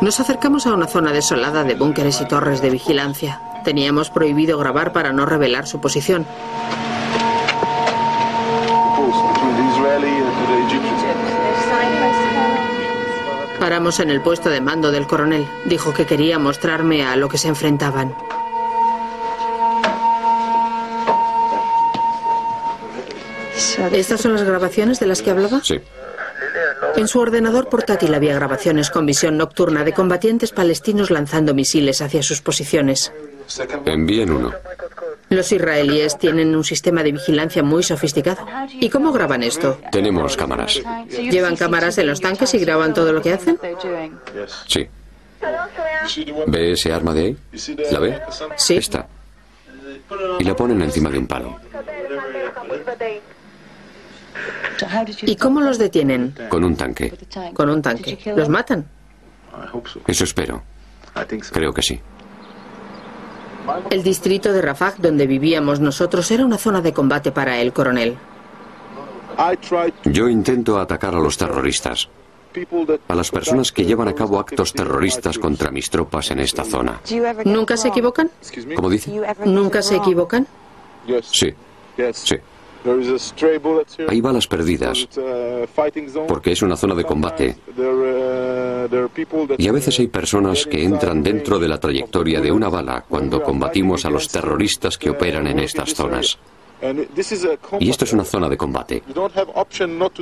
Nos 0.01 0.19
acercamos 0.19 0.67
a 0.67 0.73
una 0.73 0.87
zona 0.87 1.13
desolada 1.13 1.63
de 1.63 1.75
búnkeres 1.75 2.23
y 2.23 2.27
torres 2.27 2.63
de 2.63 2.71
vigilancia. 2.71 3.43
Teníamos 3.65 4.09
prohibido 4.09 4.57
grabar 4.57 4.93
para 4.93 5.13
no 5.13 5.27
revelar 5.27 5.67
su 5.67 5.79
posición. 5.79 6.27
Paramos 13.67 13.99
en 13.99 14.11
el 14.11 14.21
puesto 14.21 14.49
de 14.49 14.61
mando 14.61 14.93
del 14.93 15.09
coronel. 15.09 15.45
Dijo 15.65 15.93
que 15.93 16.07
quería 16.07 16.39
mostrarme 16.39 17.05
a 17.05 17.17
lo 17.17 17.29
que 17.29 17.37
se 17.37 17.49
enfrentaban. 17.49 18.15
¿Estas 23.91 24.21
son 24.21 24.35
las 24.35 24.45
grabaciones 24.45 25.01
de 25.01 25.07
las 25.07 25.21
que 25.21 25.33
hablaba? 25.33 25.63
Sí. 25.65 25.81
En 26.95 27.09
su 27.09 27.19
ordenador 27.19 27.69
portátil 27.69 28.15
había 28.15 28.37
grabaciones 28.37 28.89
con 28.89 29.05
visión 29.05 29.37
nocturna 29.37 29.83
de 29.83 29.93
combatientes 29.93 30.53
palestinos 30.53 31.11
lanzando 31.11 31.53
misiles 31.53 32.01
hacia 32.03 32.23
sus 32.23 32.41
posiciones. 32.41 33.13
Envíen 33.85 34.31
uno. 34.31 34.53
Los 35.29 35.51
israelíes 35.51 36.19
tienen 36.19 36.55
un 36.55 36.63
sistema 36.63 37.03
de 37.03 37.13
vigilancia 37.13 37.63
muy 37.63 37.83
sofisticado. 37.83 38.47
¿Y 38.75 38.89
cómo 38.89 39.13
graban 39.13 39.43
esto? 39.43 39.81
Tenemos 39.91 40.37
cámaras. 40.37 40.81
¿Llevan 41.09 41.57
cámaras 41.57 41.99
en 41.99 42.07
los 42.07 42.21
tanques 42.21 42.55
y 42.55 42.59
graban 42.59 42.95
todo 42.95 43.13
lo 43.13 43.21
que 43.21 43.33
hacen? 43.33 43.59
Sí. 44.67 44.87
¿Ve 46.47 46.73
ese 46.73 46.93
arma 46.93 47.13
de 47.13 47.21
ahí? 47.21 47.37
¿La 47.91 47.99
ve? 47.99 48.21
Sí. 48.57 48.77
Esta. 48.77 49.09
Y 50.39 50.45
la 50.45 50.55
ponen 50.55 50.81
encima 50.83 51.11
de 51.11 51.19
un 51.19 51.27
palo. 51.27 51.59
¿Y 55.23 55.37
cómo 55.37 55.61
los 55.61 55.79
detienen? 55.79 56.35
Con 56.49 56.63
un 56.63 56.77
tanque. 56.77 57.13
Con 57.53 57.71
un 57.71 57.83
tanque. 57.83 58.19
¿Los 58.37 58.49
matan? 58.49 58.87
Eso 60.07 60.25
espero. 60.25 60.63
Creo 61.53 61.73
que 61.73 61.83
sí. 61.83 62.01
El 63.91 64.03
distrito 64.03 64.53
de 64.53 64.63
Rafah, 64.63 64.95
donde 64.99 65.27
vivíamos 65.27 65.81
nosotros, 65.81 66.31
era 66.31 66.45
una 66.45 66.59
zona 66.59 66.81
de 66.81 66.93
combate 66.93 67.33
para 67.33 67.61
el 67.61 67.73
coronel. 67.73 68.17
Yo 70.05 70.29
intento 70.29 70.79
atacar 70.79 71.15
a 71.15 71.21
los 71.21 71.37
terroristas, 71.37 72.09
a 73.09 73.15
las 73.15 73.31
personas 73.31 73.73
que 73.73 73.85
llevan 73.85 74.09
a 74.09 74.15
cabo 74.15 74.39
actos 74.39 74.73
terroristas 74.73 75.39
contra 75.39 75.71
mis 75.71 75.91
tropas 75.91 76.31
en 76.31 76.41
esta 76.41 76.65
zona. 76.65 77.01
¿Nunca 77.45 77.77
se 77.77 77.89
equivocan? 77.89 78.31
¿Cómo 78.75 78.89
dice? 78.89 79.13
¿Nunca 79.45 79.83
se 79.83 79.97
equivocan? 79.97 80.47
Sí, 81.23 81.55
sí. 82.13 82.37
Hay 84.09 84.21
balas 84.21 84.47
perdidas, 84.47 85.09
porque 86.29 86.53
es 86.53 86.63
una 86.63 86.77
zona 86.77 86.95
de 86.95 87.05
combate. 87.05 87.57
Y 89.59 89.69
a 89.69 89.73
veces 89.73 89.99
hay 89.99 90.07
personas 90.07 90.67
que 90.67 90.85
entran 90.85 91.23
dentro 91.23 91.59
de 91.59 91.69
la 91.69 91.81
trayectoria 91.81 92.41
de 92.41 92.53
una 92.53 92.69
bala 92.69 93.05
cuando 93.09 93.43
combatimos 93.43 94.05
a 94.05 94.11
los 94.11 94.29
terroristas 94.29 94.99
que 94.99 95.11
operan 95.11 95.47
en 95.47 95.61
estas 95.61 95.95
zonas. 95.95 96.39
Y 97.81 97.91
esto 97.91 98.05
es 98.05 98.13
una 98.13 98.25
zona 98.25 98.49
de 98.49 98.57
combate. 98.57 99.03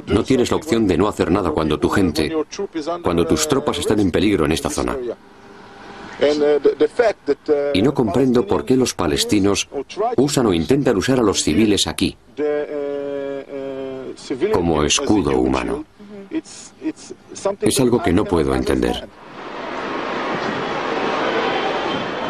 No 0.06 0.22
tienes 0.22 0.50
la 0.50 0.56
opción 0.56 0.86
de 0.86 0.96
no 0.96 1.08
hacer 1.08 1.30
nada 1.30 1.50
cuando 1.50 1.78
tu 1.78 1.88
gente, 1.88 2.32
cuando 3.02 3.26
tus 3.26 3.48
tropas 3.48 3.78
están 3.78 4.00
en 4.00 4.10
peligro 4.10 4.44
en 4.44 4.52
esta 4.52 4.70
zona. 4.70 4.96
Y 7.72 7.82
no 7.82 7.92
comprendo 7.92 8.46
por 8.46 8.64
qué 8.64 8.76
los 8.76 8.94
palestinos 8.94 9.68
usan 10.16 10.46
o 10.46 10.54
intentan 10.54 10.96
usar 10.96 11.18
a 11.18 11.22
los 11.22 11.42
civiles 11.42 11.86
aquí 11.86 12.16
como 14.52 14.84
escudo 14.84 15.38
humano. 15.38 15.84
Es 17.60 17.80
algo 17.80 18.02
que 18.02 18.12
no 18.12 18.24
puedo 18.24 18.54
entender. 18.54 19.08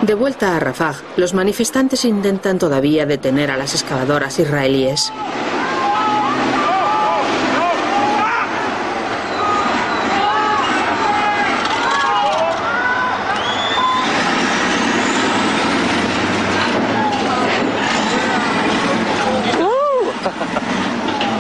De 0.03 0.15
vuelta 0.15 0.57
a 0.57 0.61
Rafah, 0.61 0.97
los 1.17 1.33
manifestantes 1.33 2.05
intentan 2.05 2.59
todavía 2.59 3.07
detener 3.07 3.51
a 3.51 3.57
las 3.57 3.75
excavadoras 3.75 4.39
israelíes. 4.39 5.11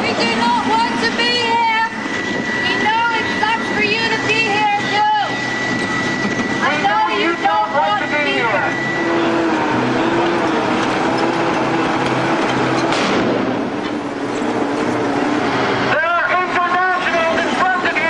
We 0.00 0.10
do 0.12 0.30
not 0.36 0.62
want 0.68 0.94
to 1.04 1.10
be 1.16 1.30
here. 1.48 1.88
We 2.62 2.72
know 2.84 3.04
it 3.18 3.26
sucks 3.40 3.68
for 3.74 3.82
you 3.82 4.02
to 4.12 4.18
be 4.26 4.40
here 4.52 4.80
too. 4.92 5.16
I 6.62 6.74
know 6.84 7.02
you 7.16 7.32
don't 7.42 7.70
want 7.72 8.00
to 8.04 8.08
be 8.12 8.24
here. 8.32 8.68
There 15.92 16.08
are 16.14 16.26
internationals 16.44 17.38
in 17.40 17.50
front 17.58 17.84
of 17.88 17.96
you. 17.96 18.04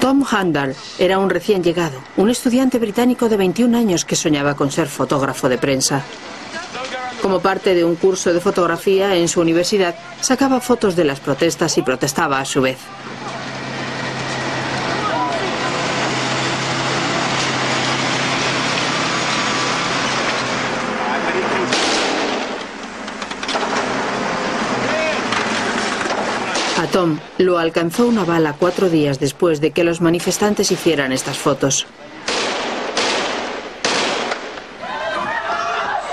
Tom 0.00 0.22
Handal 0.38 0.76
era 0.98 1.18
un 1.18 1.30
recién 1.30 1.64
llegado, 1.64 2.00
un 2.16 2.30
estudiante 2.30 2.78
británico 2.78 3.28
de 3.28 3.36
21 3.36 3.76
años 3.76 4.04
que 4.04 4.16
soñaba 4.16 4.54
con 4.54 4.70
ser 4.70 4.86
fotógrafo 4.86 5.48
de 5.48 5.58
prensa. 5.58 6.02
Como 7.20 7.40
parte 7.40 7.74
de 7.74 7.84
un 7.84 7.96
curso 7.96 8.32
de 8.32 8.40
fotografía 8.40 9.16
en 9.16 9.26
su 9.26 9.40
universidad, 9.40 9.96
sacaba 10.20 10.60
fotos 10.60 10.94
de 10.94 11.04
las 11.04 11.18
protestas 11.18 11.76
y 11.76 11.82
protestaba 11.82 12.38
a 12.38 12.44
su 12.44 12.62
vez. 12.62 12.78
A 26.78 26.86
Tom 26.92 27.18
lo 27.38 27.58
alcanzó 27.58 28.06
una 28.06 28.24
bala 28.24 28.54
cuatro 28.58 28.90
días 28.90 29.20
después 29.20 29.60
de 29.60 29.70
que 29.70 29.84
los 29.84 30.00
manifestantes 30.00 30.70
hicieran 30.72 31.12
estas 31.12 31.38
fotos. 31.38 31.86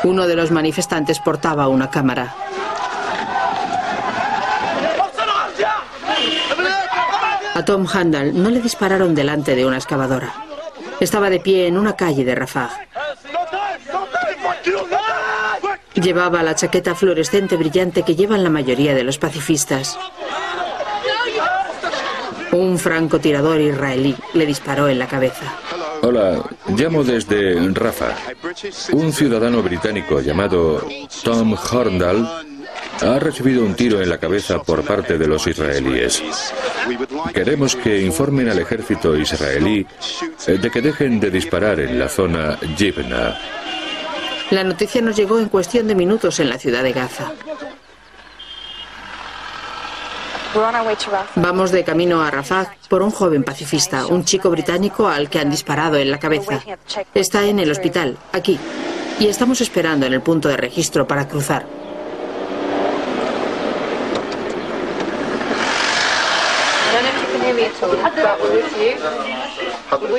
Uno 0.03 0.27
de 0.27 0.35
los 0.35 0.51
manifestantes 0.51 1.19
portaba 1.19 1.67
una 1.67 1.89
cámara. 1.89 2.35
A 7.55 7.65
Tom 7.65 7.87
Handal 7.91 8.41
no 8.41 8.49
le 8.51 8.61
dispararon 8.61 9.15
delante 9.15 9.55
de 9.55 9.65
una 9.65 9.77
excavadora. 9.77 10.31
Estaba 10.99 11.29
de 11.29 11.39
pie 11.39 11.67
en 11.67 11.77
una 11.77 11.95
calle 11.95 12.23
de 12.23 12.35
Rafah. 12.35 12.69
Llevaba 15.95 16.43
la 16.43 16.53
chaqueta 16.53 16.93
fluorescente 16.93 17.55
brillante 17.55 18.03
que 18.03 18.15
llevan 18.15 18.43
la 18.43 18.49
mayoría 18.49 18.93
de 18.93 19.03
los 19.03 19.17
pacifistas. 19.17 19.97
Un 22.55 22.79
francotirador 22.79 23.59
israelí 23.59 24.15
le 24.33 24.45
disparó 24.45 24.87
en 24.87 24.97
la 24.97 25.09
cabeza. 25.09 25.59
Hola, 26.01 26.41
llamo 26.69 27.03
desde 27.03 27.59
Rafa. 27.73 28.15
Un 28.93 29.11
ciudadano 29.11 29.61
británico 29.61 30.21
llamado 30.21 30.81
Tom 31.21 31.53
Horndal 31.53 32.45
ha 33.01 33.19
recibido 33.19 33.61
un 33.65 33.75
tiro 33.75 34.01
en 34.01 34.09
la 34.09 34.19
cabeza 34.19 34.63
por 34.63 34.85
parte 34.85 35.17
de 35.17 35.27
los 35.27 35.45
israelíes. 35.47 36.23
Queremos 37.33 37.75
que 37.75 38.01
informen 38.01 38.47
al 38.47 38.59
ejército 38.59 39.17
israelí 39.17 39.85
eh, 40.47 40.57
de 40.57 40.71
que 40.71 40.81
dejen 40.81 41.19
de 41.19 41.31
disparar 41.31 41.81
en 41.81 41.99
la 41.99 42.07
zona 42.07 42.57
Yibna. 42.77 43.37
La 44.51 44.63
noticia 44.63 45.01
nos 45.01 45.17
llegó 45.17 45.39
en 45.39 45.49
cuestión 45.49 45.89
de 45.89 45.95
minutos 45.95 46.39
en 46.39 46.47
la 46.47 46.57
ciudad 46.57 46.83
de 46.83 46.93
Gaza. 46.93 47.33
Vamos 51.35 51.71
de 51.71 51.83
camino 51.83 52.21
a 52.23 52.31
Rafah 52.31 52.75
por 52.87 53.01
un 53.01 53.11
joven 53.11 53.43
pacifista, 53.43 54.05
un 54.05 54.23
chico 54.23 54.49
británico 54.49 55.07
al 55.07 55.29
que 55.29 55.39
han 55.39 55.49
disparado 55.49 55.97
en 55.97 56.09
la 56.09 56.19
cabeza. 56.19 56.61
Está 57.13 57.43
en 57.43 57.59
el 57.59 57.69
hospital, 57.71 58.17
aquí, 58.31 58.57
y 59.19 59.27
estamos 59.27 59.59
esperando 59.59 60.05
en 60.05 60.13
el 60.13 60.21
punto 60.21 60.47
de 60.47 60.55
registro 60.55 61.05
para 61.05 61.27
cruzar. 61.27 61.65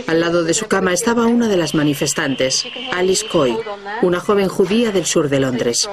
Al 0.07 0.21
lado 0.21 0.45
de 0.45 0.55
su 0.55 0.67
cama 0.67 0.93
estaba 0.93 1.27
una 1.27 1.49
de 1.49 1.57
las 1.57 1.75
manifestantes, 1.75 2.67
Alice 2.93 3.27
Coy, 3.27 3.57
una 4.03 4.21
joven 4.21 4.49
judía 4.49 4.93
del 4.93 5.07
sur 5.07 5.29
de 5.29 5.41
Londres. 5.41 5.89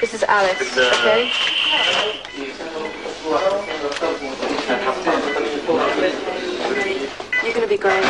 This 0.00 0.12
is 0.14 0.22
Alice, 0.24 0.60
okay? 0.76 1.30
You're 7.42 7.54
gonna 7.54 7.66
be 7.66 7.78
great. 7.78 8.04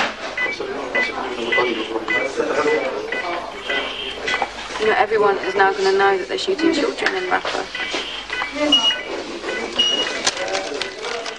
You 4.80 4.86
know, 4.86 4.94
everyone 4.96 5.38
is 5.38 5.54
now 5.54 5.72
gonna 5.72 5.92
know 5.92 6.18
that 6.18 6.28
they're 6.28 6.38
shooting 6.38 6.72
children 6.74 7.14
in 7.16 7.30
Rafah. 7.30 7.64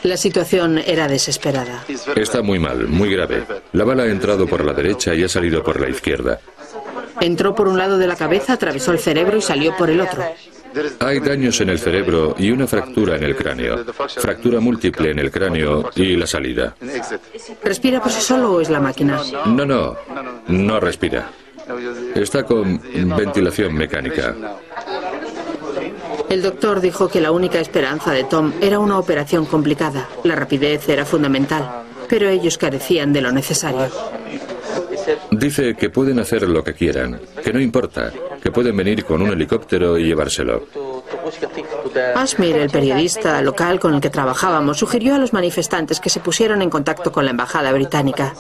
La 0.03 0.15
situación 0.15 0.77
era 0.77 1.07
desesperada. 1.07 1.83
Está 2.15 2.41
muy 2.41 2.60
mal, 2.60 2.88
muy 2.88 3.10
grave. 3.12 3.43
La 3.73 3.83
bala 3.83 4.03
ha 4.03 4.07
entrado 4.07 4.47
por 4.47 4.63
la 4.63 4.73
derecha 4.73 5.13
y 5.13 5.23
ha 5.23 5.27
salido 5.27 5.63
por 5.63 5.81
la 5.81 5.89
izquierda. 5.89 6.39
Entró 7.21 7.56
por 7.56 7.67
un 7.67 7.77
lado 7.77 7.97
de 7.97 8.08
la 8.08 8.15
cabeza, 8.15 8.53
atravesó 8.53 8.91
el 8.91 8.99
cerebro 8.99 9.38
y 9.38 9.41
salió 9.41 9.75
por 9.75 9.89
el 9.89 10.01
otro. 10.01 10.23
Hay 10.99 11.19
daños 11.19 11.60
en 11.62 11.69
el 11.69 11.80
cerebro 11.80 12.36
y 12.38 12.51
una 12.51 12.67
fractura 12.67 13.15
en 13.15 13.23
el 13.23 13.36
cráneo. 13.36 13.84
Fractura 14.17 14.60
múltiple 14.60 15.12
en 15.12 15.19
el 15.19 15.32
cráneo 15.32 15.89
y 15.95 16.15
la 16.15 16.27
salida. 16.27 16.75
¿Respira 17.63 18.01
por 18.01 18.12
sí 18.12 18.21
solo 18.21 18.53
o 18.53 18.62
es 18.62 18.69
la 18.69 18.80
máquina? 18.80 19.19
No, 19.45 19.65
no, 19.65 19.95
no 20.47 20.80
respira. 20.80 21.30
Está 22.15 22.43
con 22.43 22.80
ventilación 23.17 23.73
mecánica. 23.73 24.36
El 26.30 26.41
doctor 26.41 26.82
dijo 26.82 27.08
que 27.08 27.21
la 27.21 27.32
única 27.32 27.60
esperanza 27.60 28.12
de 28.12 28.25
Tom 28.25 28.53
era 28.62 28.80
una 28.80 28.99
operación 28.99 29.45
complicada. 29.45 30.10
La 30.23 30.36
rapidez 30.36 30.88
era 30.89 31.06
fundamental, 31.06 31.84
pero 32.10 32.30
ellos 32.30 32.58
carecían 32.58 33.13
de 33.13 33.21
lo 33.21 33.32
necesario. 33.32 33.88
Dice 35.32 35.76
que 35.76 35.89
pueden 35.89 36.20
hacer 36.20 36.43
lo 36.43 36.63
que 36.63 36.74
quieran, 36.74 37.20
que 37.43 37.54
no 37.54 37.60
importa, 37.60 38.12
que 38.41 38.52
pueden 38.52 38.76
venir 38.76 39.06
con 39.06 39.22
un 39.22 39.30
helicóptero 39.30 39.98
y 39.98 40.06
llevárselo. 40.06 40.65
Ashmir, 42.15 42.58
el 42.58 42.70
periodista 42.70 43.41
local 43.41 43.80
con 43.80 43.93
el 43.93 44.02
que 44.02 44.10
trabajábamos, 44.10 44.78
sugirió 44.78 45.15
a 45.15 45.17
los 45.17 45.34
manifestantes 45.34 46.00
que 46.00 46.10
se 46.10 46.20
pusieran 46.20 46.62
en 46.62 46.70
contacto 46.70 47.12
con 47.12 47.26
la 47.26 47.32
embajada 47.32 47.72
británica. 47.72 48.34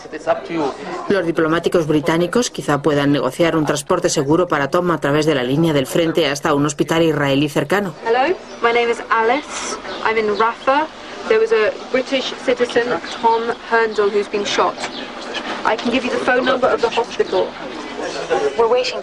Los 1.09 1.25
diplomáticos 1.25 1.87
británicos 1.87 2.49
quizá 2.49 2.81
puedan 2.81 3.11
negociar 3.11 3.55
un 3.55 3.65
transporte 3.65 4.09
seguro 4.09 4.47
para 4.47 4.69
Tom 4.69 4.91
a 4.91 4.99
través 4.99 5.25
de 5.25 5.35
la 5.35 5.43
línea 5.43 5.73
del 5.73 5.87
frente 5.87 6.27
hasta 6.27 6.53
un 6.53 6.65
hospital 6.65 7.03
israelí 7.03 7.49
cercano. 7.49 7.93
Hello, 8.05 8.35
my 8.61 8.73
name 8.73 8.91
is 8.91 9.01
Alice. 9.09 9.77
I'm 10.03 10.17
in 10.17 10.35
Rafah. 10.37 10.87
There 11.27 11.39
was 11.39 11.51
a 11.51 11.73
British 11.91 12.33
citizen, 12.45 12.87
Tom 13.21 13.41
Herndl, 13.69 14.09
who's 14.09 14.29
been 14.29 14.45
shot. 14.45 14.75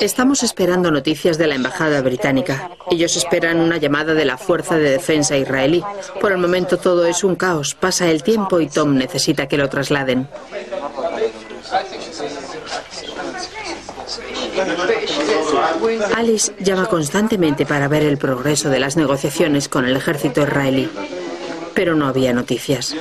Estamos 0.00 0.42
esperando 0.42 0.90
noticias 0.90 1.38
de 1.38 1.46
la 1.46 1.54
embajada 1.54 2.00
británica. 2.00 2.70
Ellos 2.90 3.16
esperan 3.16 3.60
una 3.60 3.76
llamada 3.76 4.14
de 4.14 4.24
la 4.24 4.38
Fuerza 4.38 4.76
de 4.76 4.90
Defensa 4.90 5.36
israelí. 5.36 5.82
Por 6.20 6.32
el 6.32 6.38
momento 6.38 6.78
todo 6.78 7.04
es 7.06 7.24
un 7.24 7.36
caos. 7.36 7.74
Pasa 7.74 8.08
el 8.10 8.22
tiempo 8.22 8.60
y 8.60 8.68
Tom 8.68 8.96
necesita 8.96 9.46
que 9.46 9.56
lo 9.56 9.68
trasladen. 9.68 10.28
Alice 16.16 16.52
llama 16.60 16.86
constantemente 16.86 17.66
para 17.66 17.88
ver 17.88 18.02
el 18.02 18.18
progreso 18.18 18.70
de 18.70 18.78
las 18.78 18.96
negociaciones 18.96 19.68
con 19.68 19.84
el 19.84 19.96
ejército 19.96 20.42
israelí. 20.42 20.88
Pero 21.74 21.94
no 21.94 22.06
había 22.06 22.32
noticias. 22.32 22.94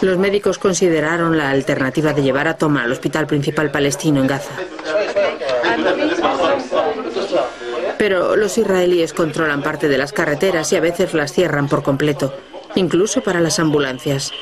Los 0.00 0.18
médicos 0.18 0.58
consideraron 0.58 1.36
la 1.36 1.50
alternativa 1.50 2.12
de 2.12 2.22
llevar 2.22 2.48
a 2.48 2.56
Tom 2.56 2.76
al 2.76 2.92
hospital 2.92 3.26
principal 3.26 3.70
palestino 3.70 4.20
en 4.20 4.26
Gaza. 4.26 4.52
Pero 7.98 8.34
los 8.36 8.56
israelíes 8.56 9.12
controlan 9.12 9.62
parte 9.62 9.88
de 9.88 9.98
las 9.98 10.12
carreteras 10.12 10.72
y 10.72 10.76
a 10.76 10.80
veces 10.80 11.12
las 11.12 11.32
cierran 11.32 11.68
por 11.68 11.82
completo, 11.82 12.34
incluso 12.74 13.20
para 13.20 13.40
las 13.40 13.58
ambulancias. 13.58 14.32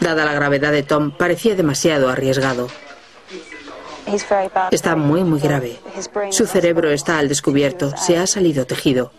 Dada 0.00 0.24
la 0.24 0.32
gravedad 0.32 0.72
de 0.72 0.82
Tom, 0.82 1.12
parecía 1.12 1.54
demasiado 1.54 2.08
arriesgado. 2.08 2.68
Está 4.70 4.96
muy, 4.96 5.22
muy 5.24 5.40
grave. 5.40 5.78
Su 6.30 6.46
cerebro 6.46 6.90
está 6.90 7.18
al 7.18 7.28
descubierto, 7.28 7.96
se 7.96 8.18
ha 8.18 8.26
salido 8.26 8.66
tejido. 8.66 9.12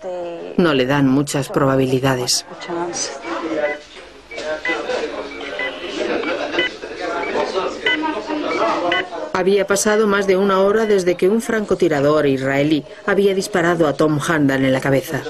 No 0.57 0.73
le 0.73 0.85
dan 0.85 1.07
muchas 1.07 1.49
probabilidades. 1.49 2.45
Había 9.33 9.67
pasado 9.67 10.07
más 10.07 10.27
de 10.27 10.37
una 10.37 10.61
hora 10.61 10.85
desde 10.85 11.15
que 11.15 11.27
un 11.27 11.41
francotirador 11.41 12.25
israelí 12.25 12.85
había 13.05 13.33
disparado 13.33 13.85
a 13.87 13.93
Tom 13.93 14.17
Handan 14.25 14.63
en 14.63 14.71
la 14.71 14.79
cabeza. 14.79 15.23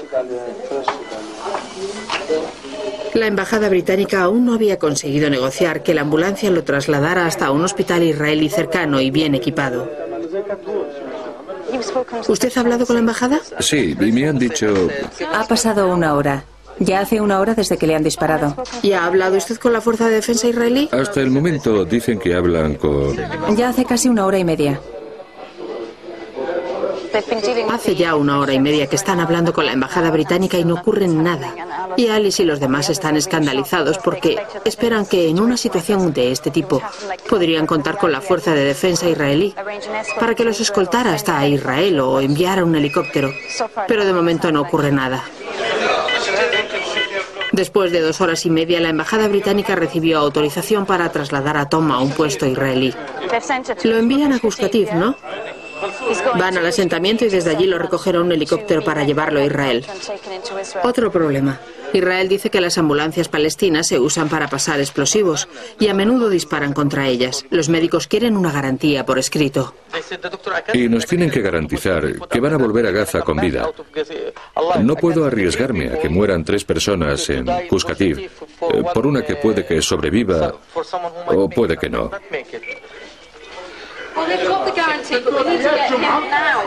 La 3.14 3.26
embajada 3.26 3.68
británica 3.68 4.22
aún 4.22 4.44
no 4.44 4.54
había 4.54 4.78
conseguido 4.78 5.30
negociar 5.30 5.82
que 5.82 5.94
la 5.94 6.02
ambulancia 6.02 6.50
lo 6.50 6.64
trasladara 6.64 7.26
hasta 7.26 7.50
un 7.50 7.64
hospital 7.64 8.02
israelí 8.02 8.48
cercano 8.48 9.00
y 9.00 9.10
bien 9.10 9.34
equipado. 9.34 9.90
¿Usted 12.28 12.52
ha 12.56 12.60
hablado 12.60 12.86
con 12.86 12.96
la 12.96 13.00
embajada? 13.00 13.40
Sí, 13.60 13.96
y 14.00 14.12
me 14.12 14.28
han 14.28 14.38
dicho... 14.38 14.88
Ha 15.32 15.46
pasado 15.46 15.92
una 15.92 16.14
hora. 16.14 16.44
Ya 16.78 17.00
hace 17.00 17.20
una 17.20 17.40
hora 17.40 17.54
desde 17.54 17.78
que 17.78 17.86
le 17.86 17.94
han 17.94 18.02
disparado. 18.02 18.54
¿Y 18.82 18.92
ha 18.92 19.06
hablado 19.06 19.36
usted 19.36 19.56
con 19.56 19.72
la 19.72 19.80
Fuerza 19.80 20.08
de 20.08 20.16
Defensa 20.16 20.46
israelí? 20.46 20.88
Hasta 20.92 21.20
el 21.20 21.30
momento 21.30 21.84
dicen 21.84 22.18
que 22.18 22.34
hablan 22.34 22.74
con... 22.74 23.16
Ya 23.56 23.70
hace 23.70 23.84
casi 23.84 24.08
una 24.08 24.26
hora 24.26 24.38
y 24.38 24.44
media. 24.44 24.78
Hace 27.70 27.94
ya 27.94 28.14
una 28.14 28.38
hora 28.38 28.52
y 28.52 28.60
media 28.60 28.86
que 28.88 28.96
están 28.96 29.20
hablando 29.20 29.52
con 29.52 29.64
la 29.64 29.72
embajada 29.72 30.10
británica 30.10 30.58
y 30.58 30.64
no 30.64 30.74
ocurre 30.74 31.08
nada. 31.08 31.54
Y 31.96 32.08
Alice 32.08 32.42
y 32.42 32.46
los 32.46 32.60
demás 32.60 32.90
están 32.90 33.16
escandalizados 33.16 33.98
porque 33.98 34.38
esperan 34.64 35.06
que 35.06 35.28
en 35.28 35.40
una 35.40 35.56
situación 35.56 36.12
de 36.12 36.32
este 36.32 36.50
tipo 36.50 36.82
podrían 37.28 37.66
contar 37.66 37.96
con 37.96 38.12
la 38.12 38.20
fuerza 38.20 38.54
de 38.54 38.64
defensa 38.64 39.08
israelí 39.08 39.54
para 40.20 40.34
que 40.34 40.44
los 40.44 40.60
escoltara 40.60 41.14
hasta 41.14 41.46
Israel 41.46 42.00
o 42.00 42.20
enviara 42.20 42.64
un 42.64 42.74
helicóptero. 42.74 43.32
Pero 43.88 44.04
de 44.04 44.12
momento 44.12 44.52
no 44.52 44.60
ocurre 44.60 44.92
nada. 44.92 45.24
Después 47.52 47.90
de 47.92 48.00
dos 48.00 48.20
horas 48.20 48.44
y 48.44 48.50
media, 48.50 48.80
la 48.80 48.90
embajada 48.90 49.28
británica 49.28 49.74
recibió 49.74 50.18
autorización 50.18 50.84
para 50.84 51.10
trasladar 51.10 51.56
a 51.56 51.70
Tom 51.70 51.90
a 51.90 52.00
un 52.00 52.10
puesto 52.10 52.44
israelí. 52.44 52.92
Lo 53.84 53.96
envían 53.96 54.34
a 54.34 54.38
Guskativ, 54.38 54.92
¿no? 54.92 55.16
Van 56.38 56.56
al 56.56 56.66
asentamiento 56.66 57.24
y 57.24 57.28
desde 57.28 57.50
allí 57.50 57.66
lo 57.66 57.78
recogerá 57.78 58.20
un 58.20 58.32
helicóptero 58.32 58.82
para 58.82 59.04
llevarlo 59.04 59.40
a 59.40 59.44
Israel. 59.44 59.84
Otro 60.82 61.10
problema. 61.10 61.60
Israel 61.92 62.28
dice 62.28 62.50
que 62.50 62.60
las 62.60 62.78
ambulancias 62.78 63.28
palestinas 63.28 63.86
se 63.86 63.98
usan 63.98 64.28
para 64.28 64.48
pasar 64.48 64.80
explosivos 64.80 65.48
y 65.78 65.88
a 65.88 65.94
menudo 65.94 66.28
disparan 66.28 66.72
contra 66.72 67.06
ellas. 67.06 67.46
Los 67.50 67.68
médicos 67.68 68.06
quieren 68.06 68.36
una 68.36 68.52
garantía 68.52 69.06
por 69.06 69.18
escrito. 69.18 69.74
Y 70.74 70.88
nos 70.88 71.06
tienen 71.06 71.30
que 71.30 71.40
garantizar 71.40 72.04
que 72.28 72.40
van 72.40 72.54
a 72.54 72.58
volver 72.58 72.86
a 72.86 72.90
Gaza 72.90 73.22
con 73.22 73.38
vida. 73.38 73.70
No 74.80 74.96
puedo 74.96 75.24
arriesgarme 75.24 75.88
a 75.90 75.98
que 75.98 76.08
mueran 76.08 76.44
tres 76.44 76.64
personas 76.64 77.28
en 77.30 77.46
Kuskativ, 77.68 78.18
eh, 78.18 78.30
por 78.92 79.06
una 79.06 79.22
que 79.22 79.36
puede 79.36 79.64
que 79.64 79.80
sobreviva 79.80 80.54
o 81.28 81.48
puede 81.48 81.76
que 81.76 81.88
no. 81.88 82.10
Well, 84.16 84.26
they've 84.26 84.48
got 84.48 84.64
the 84.64 84.72
guarantee, 84.72 85.20
but 85.22 85.32
we 85.34 85.42
need 85.50 85.58
to 85.58 85.64
get 85.64 85.90
him 85.92 86.00
now. 86.00 86.20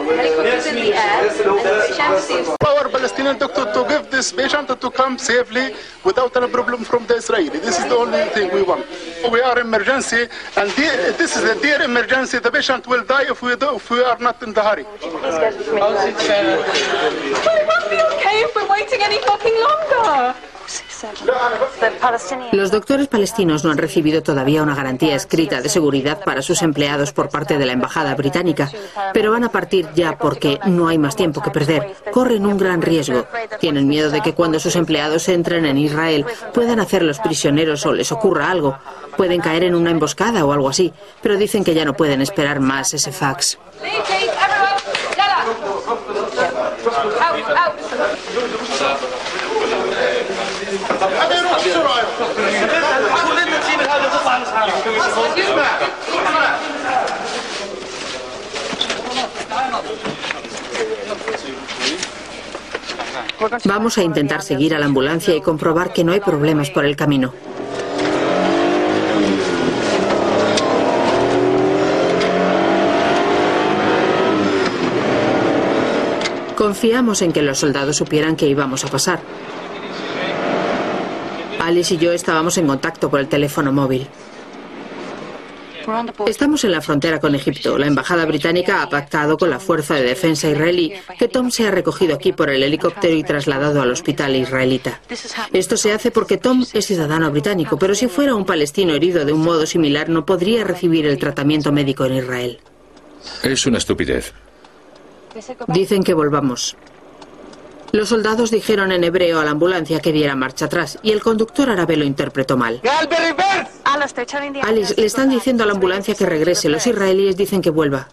Helicopters 0.04 0.66
in 0.68 0.76
the 0.76 0.94
air, 0.94 1.28
and 1.28 1.40
the 1.40 1.44
British 1.44 2.00
Embassy 2.00 2.34
is 2.36 2.50
Our 2.64 2.88
Palestinian 2.90 3.38
doctor 3.40 3.66
to 3.74 3.82
give 3.90 4.12
this 4.12 4.32
patient 4.32 4.68
to 4.80 4.90
come 4.92 5.18
safely 5.18 5.74
without 6.04 6.38
any 6.38 6.48
problem 6.48 6.84
from 6.86 7.08
the 7.08 7.16
Israeli. 7.16 7.50
This 7.58 7.80
is 7.80 7.86
the 7.86 7.98
only 7.98 8.24
thing 8.36 8.54
we 8.54 8.62
want. 8.62 8.86
We 9.32 9.42
are 9.42 9.58
emergency, 9.60 10.28
and 10.58 10.70
the- 10.78 11.16
this 11.18 11.36
is 11.38 11.44
a 11.44 11.56
dear 11.66 11.82
emergency. 11.82 12.38
The 12.38 12.52
patient 12.52 12.86
will 12.86 13.04
die 13.04 13.26
if 13.34 13.42
we 13.42 13.56
do, 13.56 13.70
if 13.78 13.90
we 13.90 14.04
are 14.04 14.20
not 14.20 14.38
in 14.44 14.54
the 14.54 14.62
hurry. 14.62 14.86
Well, 14.86 15.96
it 17.62 17.66
won't 17.72 17.90
be 17.96 18.00
okay 18.12 18.36
if 18.46 18.56
we're 18.56 18.70
waiting 18.78 19.02
any 19.02 19.20
fucking 19.30 19.58
longer. 19.68 20.36
Los 22.52 22.72
doctores 22.72 23.08
palestinos 23.08 23.64
no 23.64 23.72
han 23.72 23.78
recibido 23.78 24.22
todavía 24.22 24.64
una 24.64 24.76
garantía 24.76 25.16
escrita 25.16 25.62
de 25.62 25.70
seguridad 25.70 26.24
para 26.24 26.42
sus 26.42 26.62
empleados 26.62 27.14
por 27.14 27.30
parte 27.30 27.58
de 27.58 27.66
la 27.66 27.74
embajada 27.74 28.16
británica, 28.16 28.69
pero 29.13 29.32
van 29.32 29.44
a 29.44 29.52
partir 29.52 29.88
ya 29.96 30.17
porque 30.17 30.60
no 30.65 30.88
hay 30.88 30.98
más 30.98 31.15
tiempo 31.15 31.42
que 31.42 31.52
perder. 31.52 31.96
Corren 32.12 32.46
un 32.46 32.58
gran 32.58 32.82
riesgo. 32.82 33.26
Tienen 33.60 33.88
miedo 33.88 34.10
de 34.10 34.21
que 34.21 34.34
cuando 34.34 34.60
sus 34.60 34.76
empleados 34.76 35.30
entren 35.30 35.65
en 35.65 35.78
Israel 35.78 36.26
puedan 36.54 36.80
hacerlos 36.80 37.19
prisioneros 37.19 37.86
o 37.86 37.94
les 37.94 38.12
ocurra 38.12 38.50
algo. 38.50 38.78
Pueden 39.15 39.42
caer 39.42 39.63
en 39.63 39.76
una 39.76 39.92
emboscada 39.92 40.46
o 40.46 40.54
algo 40.54 40.69
así, 40.69 40.94
pero 41.21 41.38
dicen 41.38 41.63
que 41.63 41.73
ya 41.73 41.86
no 41.86 41.94
pueden 41.94 42.21
esperar 42.21 42.60
más 42.60 42.94
ese 42.94 43.12
fax. 43.12 43.58
Vamos 63.63 63.98
a 63.98 64.04
intentar 64.04 64.42
seguir 64.42 64.75
a 64.75 64.79
la 64.79 64.85
ambulancia 64.85 65.35
y 65.35 65.42
comprobar 65.42 65.94
que 65.94 66.04
no 66.04 66.12
hay 66.12 66.19
problemas 66.19 66.69
por 66.69 66.85
el 66.85 66.96
camino. 66.96 67.33
Confiamos 76.58 77.21
en 77.21 77.31
que 77.31 77.42
los 77.42 77.60
soldados 77.60 77.96
supieran 77.96 78.35
que 78.35 78.48
íbamos 78.48 78.83
a 78.83 78.90
pasar. 78.90 79.21
Alice 81.70 81.94
y 81.94 81.98
yo 81.98 82.12
estábamos 82.12 82.58
en 82.58 82.65
contacto 82.65 83.12
por 83.12 83.20
el 83.20 83.28
teléfono 83.28 83.72
móvil. 83.72 84.08
Estamos 86.28 86.63
en 86.63 86.72
la 86.72 86.82
frontera 86.82 87.20
con 87.20 87.36
Egipto. 87.36 87.78
La 87.78 87.86
embajada 87.86 88.26
británica 88.26 88.82
ha 88.82 88.90
pactado 88.90 89.38
con 89.38 89.52
la 89.52 89.60
fuerza 89.60 89.96
de 89.96 90.04
defensa 90.04 90.50
israelí 90.50 90.94
que 91.17 91.28
Tom 91.28 91.52
sea 91.52 91.72
recogido 91.72 92.15
aquí 92.15 92.32
por 92.32 92.50
el 92.50 92.63
helicóptero 92.63 93.15
y 93.15 93.24
trasladado 93.24 93.82
al 93.82 93.92
hospital 93.92 94.36
israelita. 94.36 95.00
Esto 95.54 95.78
se 95.78 95.94
hace 95.94 96.10
porque 96.10 96.38
Tom 96.38 96.65
es 96.74 96.86
ciudadano 96.86 97.30
británico, 97.32 97.78
pero 97.78 97.94
si 97.94 98.08
fuera 98.08 98.36
un 98.36 98.46
palestino 98.46 98.94
herido 98.94 99.24
de 99.24 99.34
un 99.34 99.42
modo 99.42 99.65
similar 99.65 100.10
no 100.10 100.26
podría 100.26 100.63
recibir 100.63 101.06
el 101.06 101.17
tratamiento 101.20 101.72
médico 101.72 102.06
en 102.06 102.15
Israel. 102.15 102.60
Es 103.44 103.65
una 103.67 103.78
estupidez. 103.78 104.34
Dicen 105.67 106.04
que 106.04 106.15
volvamos. 106.15 106.76
Los 107.92 108.10
soldados 108.10 108.52
dijeron 108.52 108.92
en 108.92 109.04
hebreo 109.04 109.40
a 109.40 109.46
la 109.46 109.52
ambulancia 109.52 110.00
que 110.00 110.12
diera 110.12 110.35
marcha 110.35 110.65
atrás 110.65 111.00
y 111.02 111.12
el 111.12 111.21
conductor 111.21 111.69
árabe 111.69 111.98
lo 111.98 112.06
interpretó 112.06 112.56
mal. 112.56 112.81
Alice, 114.63 114.94
le 114.96 115.06
están 115.06 115.29
diciendo 115.29 115.63
a 115.63 115.67
la 115.67 115.73
ambulancia 115.73 116.13
que 116.13 116.25
regrese. 116.25 116.69
Los 116.69 116.85
israelíes 116.85 117.35
dicen 117.35 117.62
que 117.62 117.69
vuelva. 117.69 118.08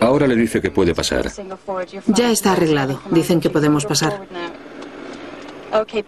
Ahora 0.00 0.26
le 0.26 0.36
dice 0.36 0.60
que 0.60 0.70
puede 0.70 0.94
pasar. 0.94 1.30
Ya 2.06 2.30
está 2.30 2.52
arreglado. 2.52 3.00
Dicen 3.10 3.40
que 3.40 3.50
podemos 3.50 3.84
pasar. 3.84 4.20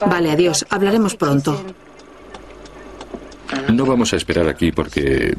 Vale, 0.07 0.31
adiós. 0.31 0.67
Hablaremos 0.71 1.17
pronto. 1.17 1.61
No 3.73 3.85
vamos 3.85 4.13
a 4.13 4.17
esperar 4.17 4.49
aquí 4.49 4.73
porque 4.73 5.37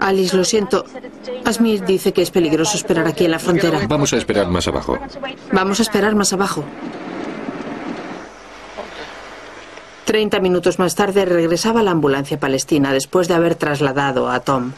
Alice, 0.00 0.36
lo 0.36 0.44
siento. 0.44 0.84
Asmir 1.44 1.84
dice 1.84 2.12
que 2.12 2.22
es 2.22 2.30
peligroso 2.30 2.76
esperar 2.76 3.06
aquí 3.06 3.24
en 3.24 3.30
la 3.30 3.38
frontera. 3.38 3.80
vamos 3.88 4.12
a 4.12 4.16
esperar 4.16 4.48
más 4.48 4.68
abajo. 4.68 4.98
Vamos 5.52 5.78
a 5.80 5.82
esperar 5.82 6.14
más 6.14 6.32
abajo. 6.32 6.64
Treinta 10.04 10.38
minutos 10.38 10.78
más 10.78 10.94
tarde 10.94 11.24
regresaba 11.24 11.82
la 11.82 11.90
ambulancia 11.90 12.38
palestina 12.38 12.92
después 12.92 13.26
de 13.26 13.34
haber 13.34 13.54
trasladado 13.54 14.30
a 14.30 14.40
Tom. 14.40 14.72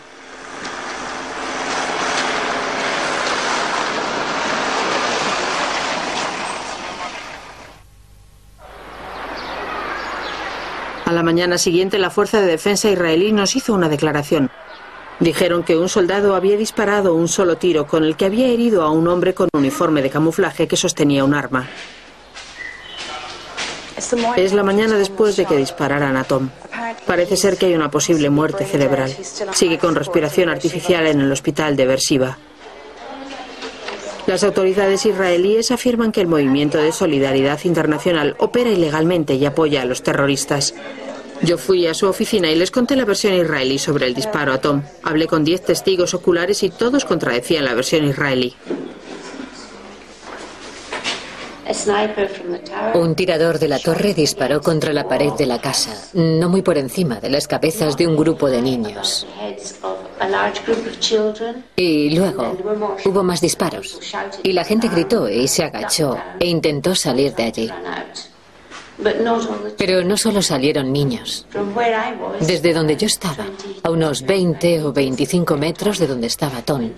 A 11.07 11.13
la 11.13 11.23
mañana 11.23 11.57
siguiente, 11.57 11.99
la 11.99 12.11
Fuerza 12.11 12.41
de 12.41 12.49
Defensa 12.49 12.91
israelí 12.91 13.33
nos 13.33 13.55
hizo 13.55 13.75
una 13.75 13.89
declaración. 13.89 14.51
Dijeron 15.19 15.63
que 15.63 15.77
un 15.77 15.89
soldado 15.89 16.35
había 16.35 16.57
disparado 16.57 17.15
un 17.15 17.29
solo 17.29 17.57
tiro 17.57 17.87
con 17.87 18.05
el 18.05 18.17
que 18.17 18.27
había 18.27 18.49
herido 18.49 18.83
a 18.83 18.91
un 18.91 19.09
hombre 19.09 19.35
con 19.35 19.49
uniforme 19.55 20.03
de 20.03 20.11
camuflaje 20.11 20.69
que 20.69 20.77
sostenía 20.77 21.25
un 21.25 21.35
arma. 21.35 21.69
Es 24.37 24.53
la 24.53 24.63
mañana 24.63 24.99
después 24.99 25.37
de 25.37 25.47
que 25.47 25.57
dispararan 25.57 26.17
a 26.17 26.25
Tom. 26.25 26.51
Parece 27.07 27.37
ser 27.37 27.57
que 27.57 27.67
hay 27.67 27.75
una 27.75 27.91
posible 27.91 28.29
muerte 28.29 28.67
cerebral. 28.67 29.11
Sigue 29.53 29.79
con 29.79 29.95
respiración 29.95 30.51
artificial 30.51 31.07
en 31.07 31.21
el 31.21 31.33
hospital 31.33 31.77
de 31.77 31.87
Beersheba. 31.87 32.39
Las 34.27 34.43
autoridades 34.43 35.07
israelíes 35.07 35.71
afirman 35.71 36.13
que 36.13 36.21
el 36.21 36.27
movimiento 36.27 36.79
de 36.79 36.93
solidaridad 36.93 37.61
internacional 37.65 38.35
opera 38.39 38.71
ilegalmente 38.71 39.35
y 39.35 39.47
apoya 39.47 39.83
a 39.83 39.85
los 39.85 40.03
terroristas. 40.03 40.75
Yo 41.43 41.59
fui 41.59 41.87
a 41.87 41.95
su 41.95 42.07
oficina 42.07 42.51
y 42.51 42.57
les 42.57 42.71
conté 42.71 42.97
la 42.97 43.05
versión 43.05 43.35
israelí 43.35 43.79
sobre 43.79 44.07
el 44.07 44.15
disparo 44.15 44.53
a 44.53 44.61
Tom. 44.61 44.83
Hablé 45.03 45.27
con 45.27 45.45
10 45.45 45.65
testigos 45.65 46.15
oculares 46.15 46.63
y 46.63 46.71
todos 46.71 47.05
contradecían 47.05 47.65
la 47.65 47.75
versión 47.75 48.07
israelí. 48.07 48.55
Un 52.95 53.15
tirador 53.17 53.59
de 53.59 53.69
la 53.69 53.79
torre 53.81 54.15
disparó 54.15 54.61
contra 54.61 54.93
la 54.93 55.09
pared 55.09 55.33
de 55.33 55.47
la 55.47 55.61
casa, 55.61 55.97
no 56.15 56.49
muy 56.49 56.63
por 56.63 56.79
encima 56.79 57.21
de 57.21 57.29
las 57.29 57.49
cabezas 57.49 57.97
de 57.97 58.07
un 58.07 58.17
grupo 58.17 58.49
de 58.49 58.63
niños. 58.63 59.27
Y 61.75 62.17
luego 62.17 62.57
hubo 63.05 63.23
más 63.25 63.41
disparos. 63.41 63.99
Y 64.45 64.53
la 64.53 64.65
gente 64.65 64.89
gritó 64.89 65.29
y 65.29 65.49
se 65.49 65.65
agachó 65.65 66.17
e 66.39 66.47
intentó 66.47 66.95
salir 66.95 67.35
de 67.35 67.43
allí. 67.43 67.71
Pero 69.77 70.05
no 70.05 70.17
solo 70.17 70.43
salieron 70.43 70.93
niños. 70.93 71.47
Desde 72.41 72.73
donde 72.73 72.97
yo 72.97 73.07
estaba, 73.07 73.47
a 73.83 73.91
unos 73.91 74.23
20 74.23 74.85
o 74.85 74.93
25 74.93 75.57
metros 75.57 75.99
de 75.99 76.07
donde 76.07 76.27
estaba 76.27 76.63
Tom, 76.63 76.91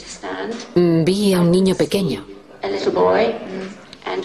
vi 0.75 1.35
a 1.35 1.41
un 1.41 1.51
niño 1.51 1.75
pequeño. 1.75 2.25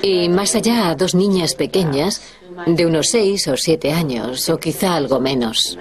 Y 0.02 0.30
más 0.30 0.56
allá 0.56 0.90
a 0.90 0.96
dos 0.96 1.16
niñas 1.16 1.56
pequeñas 1.56 2.22
de 2.66 2.86
unos 2.86 3.10
6 3.10 3.48
o 3.48 3.58
7 3.58 3.92
años, 3.92 4.50
o 4.50 4.58
quizá 4.58 4.96
algo 4.96 5.20
menos. 5.20 5.78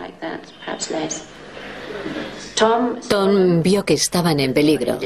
Tom 3.08 3.62
vio 3.62 3.84
que 3.84 3.94
estaban 3.94 4.38
en 4.40 4.54
peligro. 4.54 4.98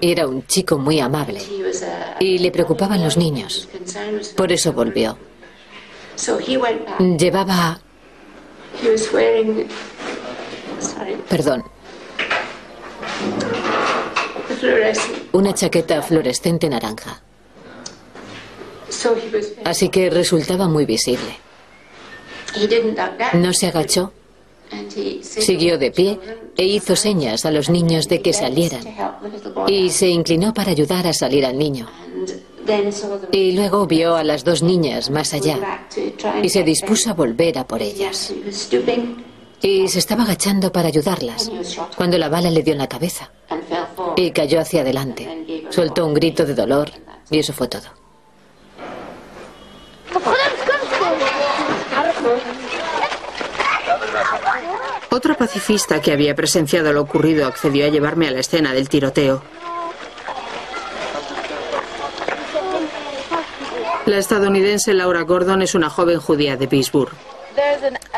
Era 0.00 0.26
un 0.26 0.46
chico 0.46 0.78
muy 0.78 1.00
amable. 1.00 1.40
Y 2.20 2.38
le 2.38 2.50
preocupaban 2.50 3.02
los 3.02 3.16
niños. 3.16 3.68
Por 4.36 4.52
eso 4.52 4.72
volvió. 4.72 5.16
Llevaba... 7.18 7.80
Perdón. 11.28 11.64
Una 15.32 15.54
chaqueta 15.54 16.02
fluorescente 16.02 16.68
naranja. 16.68 17.20
Así 19.64 19.88
que 19.88 20.10
resultaba 20.10 20.68
muy 20.68 20.84
visible. 20.86 21.38
No 23.34 23.52
se 23.52 23.66
agachó. 23.66 24.12
Siguió 25.22 25.78
de 25.78 25.90
pie 25.90 26.18
e 26.56 26.64
hizo 26.64 26.96
señas 26.96 27.44
a 27.44 27.50
los 27.50 27.68
niños 27.70 28.08
de 28.08 28.22
que 28.22 28.32
salieran. 28.32 28.82
Y 29.68 29.90
se 29.90 30.08
inclinó 30.08 30.54
para 30.54 30.70
ayudar 30.70 31.06
a 31.06 31.12
salir 31.12 31.44
al 31.44 31.58
niño. 31.58 31.86
Y 33.32 33.52
luego 33.52 33.86
vio 33.86 34.16
a 34.16 34.24
las 34.24 34.44
dos 34.44 34.62
niñas 34.62 35.10
más 35.10 35.34
allá 35.34 35.86
y 36.42 36.48
se 36.48 36.62
dispuso 36.62 37.10
a 37.10 37.14
volver 37.14 37.58
a 37.58 37.66
por 37.66 37.82
ellas. 37.82 38.32
Y 39.62 39.88
se 39.88 39.98
estaba 39.98 40.24
agachando 40.24 40.70
para 40.70 40.88
ayudarlas 40.88 41.50
cuando 41.96 42.18
la 42.18 42.28
bala 42.28 42.50
le 42.50 42.62
dio 42.62 42.72
en 42.72 42.78
la 42.78 42.88
cabeza 42.88 43.30
y 44.16 44.30
cayó 44.30 44.60
hacia 44.60 44.82
adelante. 44.82 45.64
Soltó 45.70 46.06
un 46.06 46.14
grito 46.14 46.44
de 46.44 46.54
dolor 46.54 46.90
y 47.30 47.38
eso 47.38 47.52
fue 47.52 47.68
todo. 47.68 47.86
Otra 55.10 55.34
pacifista 55.34 56.00
que 56.00 56.12
había 56.12 56.34
presenciado 56.34 56.92
lo 56.92 57.00
ocurrido 57.02 57.46
accedió 57.46 57.86
a 57.86 57.88
llevarme 57.88 58.28
a 58.28 58.30
la 58.32 58.40
escena 58.40 58.72
del 58.74 58.88
tiroteo. 58.88 59.42
La 64.06 64.18
estadounidense 64.18 64.94
Laura 64.94 65.22
Gordon 65.22 65.62
es 65.62 65.74
una 65.74 65.90
joven 65.90 66.20
judía 66.20 66.56
de 66.56 66.68
Pittsburgh. 66.68 67.12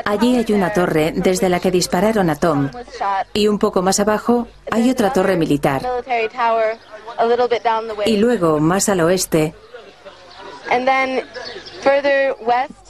Allí 0.05 0.36
hay 0.36 0.53
una 0.53 0.72
torre 0.72 1.12
desde 1.14 1.49
la 1.49 1.61
que 1.61 1.70
dispararon 1.70 2.28
a 2.30 2.36
Tom. 2.36 2.70
Y 3.32 3.49
un 3.49 3.59
poco 3.59 3.82
más 3.82 3.99
abajo 4.01 4.47
hay 4.70 4.91
otra 4.91 5.12
torre 5.12 5.36
militar. 5.36 5.82
Y 8.07 8.16
luego, 8.16 8.61
más 8.61 8.89
al 8.89 9.01
oeste, 9.01 9.55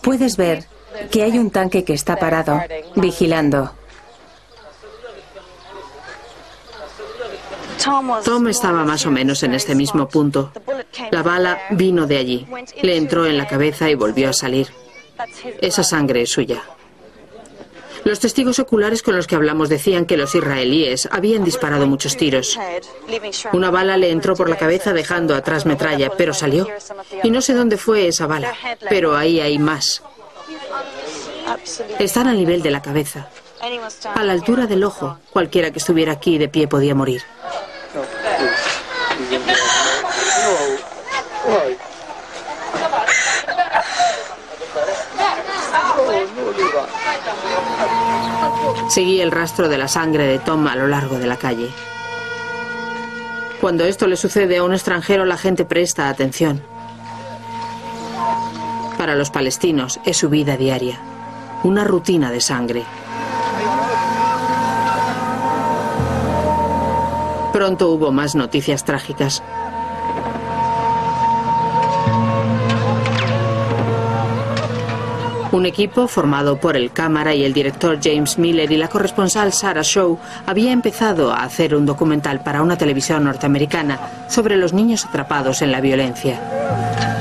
puedes 0.02 0.36
ver 0.36 0.64
que 1.10 1.22
hay 1.22 1.38
un 1.38 1.50
tanque 1.50 1.84
que 1.84 1.94
está 1.94 2.16
parado, 2.16 2.60
vigilando. 2.96 3.77
Tom 8.24 8.48
estaba 8.48 8.84
más 8.84 9.06
o 9.06 9.10
menos 9.10 9.42
en 9.42 9.54
este 9.54 9.74
mismo 9.74 10.08
punto. 10.08 10.52
La 11.10 11.22
bala 11.22 11.58
vino 11.70 12.06
de 12.06 12.18
allí, 12.18 12.46
le 12.82 12.96
entró 12.96 13.26
en 13.26 13.38
la 13.38 13.46
cabeza 13.46 13.88
y 13.90 13.94
volvió 13.94 14.30
a 14.30 14.32
salir. 14.32 14.68
Esa 15.60 15.82
sangre 15.82 16.22
es 16.22 16.30
suya. 16.30 16.62
Los 18.04 18.20
testigos 18.20 18.58
oculares 18.58 19.02
con 19.02 19.16
los 19.16 19.26
que 19.26 19.34
hablamos 19.36 19.68
decían 19.68 20.06
que 20.06 20.16
los 20.16 20.34
israelíes 20.34 21.08
habían 21.10 21.44
disparado 21.44 21.86
muchos 21.86 22.16
tiros. 22.16 22.58
Una 23.52 23.70
bala 23.70 23.96
le 23.96 24.10
entró 24.10 24.34
por 24.34 24.48
la 24.48 24.56
cabeza 24.56 24.92
dejando 24.92 25.34
atrás 25.34 25.66
metralla, 25.66 26.10
pero 26.16 26.32
salió. 26.32 26.66
Y 27.22 27.30
no 27.30 27.40
sé 27.40 27.54
dónde 27.54 27.76
fue 27.76 28.08
esa 28.08 28.26
bala, 28.26 28.54
pero 28.88 29.16
ahí 29.16 29.40
hay 29.40 29.58
más. 29.58 30.02
Están 31.98 32.28
al 32.28 32.36
nivel 32.36 32.62
de 32.62 32.70
la 32.70 32.82
cabeza. 32.82 33.28
A 34.14 34.22
la 34.22 34.32
altura 34.32 34.66
del 34.66 34.84
ojo, 34.84 35.18
cualquiera 35.30 35.70
que 35.70 35.78
estuviera 35.78 36.12
aquí 36.12 36.38
de 36.38 36.48
pie 36.48 36.68
podía 36.68 36.94
morir. 36.94 37.22
Seguí 48.88 49.20
el 49.20 49.30
rastro 49.30 49.68
de 49.68 49.78
la 49.78 49.88
sangre 49.88 50.24
de 50.24 50.38
Tom 50.38 50.66
a 50.66 50.76
lo 50.76 50.86
largo 50.86 51.18
de 51.18 51.26
la 51.26 51.36
calle. 51.36 51.68
Cuando 53.60 53.84
esto 53.84 54.06
le 54.06 54.16
sucede 54.16 54.58
a 54.58 54.62
un 54.62 54.72
extranjero, 54.72 55.24
la 55.24 55.36
gente 55.36 55.64
presta 55.64 56.08
atención. 56.08 56.62
Para 58.96 59.14
los 59.14 59.30
palestinos 59.30 60.00
es 60.04 60.16
su 60.16 60.28
vida 60.28 60.56
diaria, 60.56 61.00
una 61.64 61.84
rutina 61.84 62.30
de 62.30 62.40
sangre. 62.40 62.84
Pronto 67.58 67.90
hubo 67.90 68.12
más 68.12 68.36
noticias 68.36 68.84
trágicas. 68.84 69.42
Un 75.50 75.66
equipo 75.66 76.06
formado 76.06 76.60
por 76.60 76.76
el 76.76 76.92
cámara 76.92 77.34
y 77.34 77.44
el 77.44 77.52
director 77.52 77.98
James 78.00 78.38
Miller 78.38 78.70
y 78.70 78.76
la 78.76 78.86
corresponsal 78.86 79.52
Sarah 79.52 79.82
Shaw 79.82 80.20
había 80.46 80.70
empezado 80.70 81.32
a 81.32 81.42
hacer 81.42 81.74
un 81.74 81.84
documental 81.84 82.44
para 82.44 82.62
una 82.62 82.78
televisión 82.78 83.24
norteamericana 83.24 83.98
sobre 84.28 84.56
los 84.56 84.72
niños 84.72 85.04
atrapados 85.04 85.60
en 85.60 85.72
la 85.72 85.80
violencia. 85.80 87.17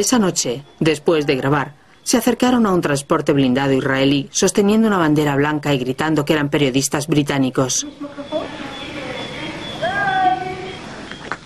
Esa 0.00 0.18
noche, 0.18 0.62
después 0.78 1.26
de 1.26 1.36
grabar, 1.36 1.74
se 2.04 2.16
acercaron 2.16 2.64
a 2.64 2.72
un 2.72 2.80
transporte 2.80 3.34
blindado 3.34 3.74
israelí 3.74 4.30
sosteniendo 4.32 4.88
una 4.88 4.96
bandera 4.96 5.36
blanca 5.36 5.74
y 5.74 5.78
gritando 5.78 6.24
que 6.24 6.32
eran 6.32 6.48
periodistas 6.48 7.06
británicos. 7.06 7.86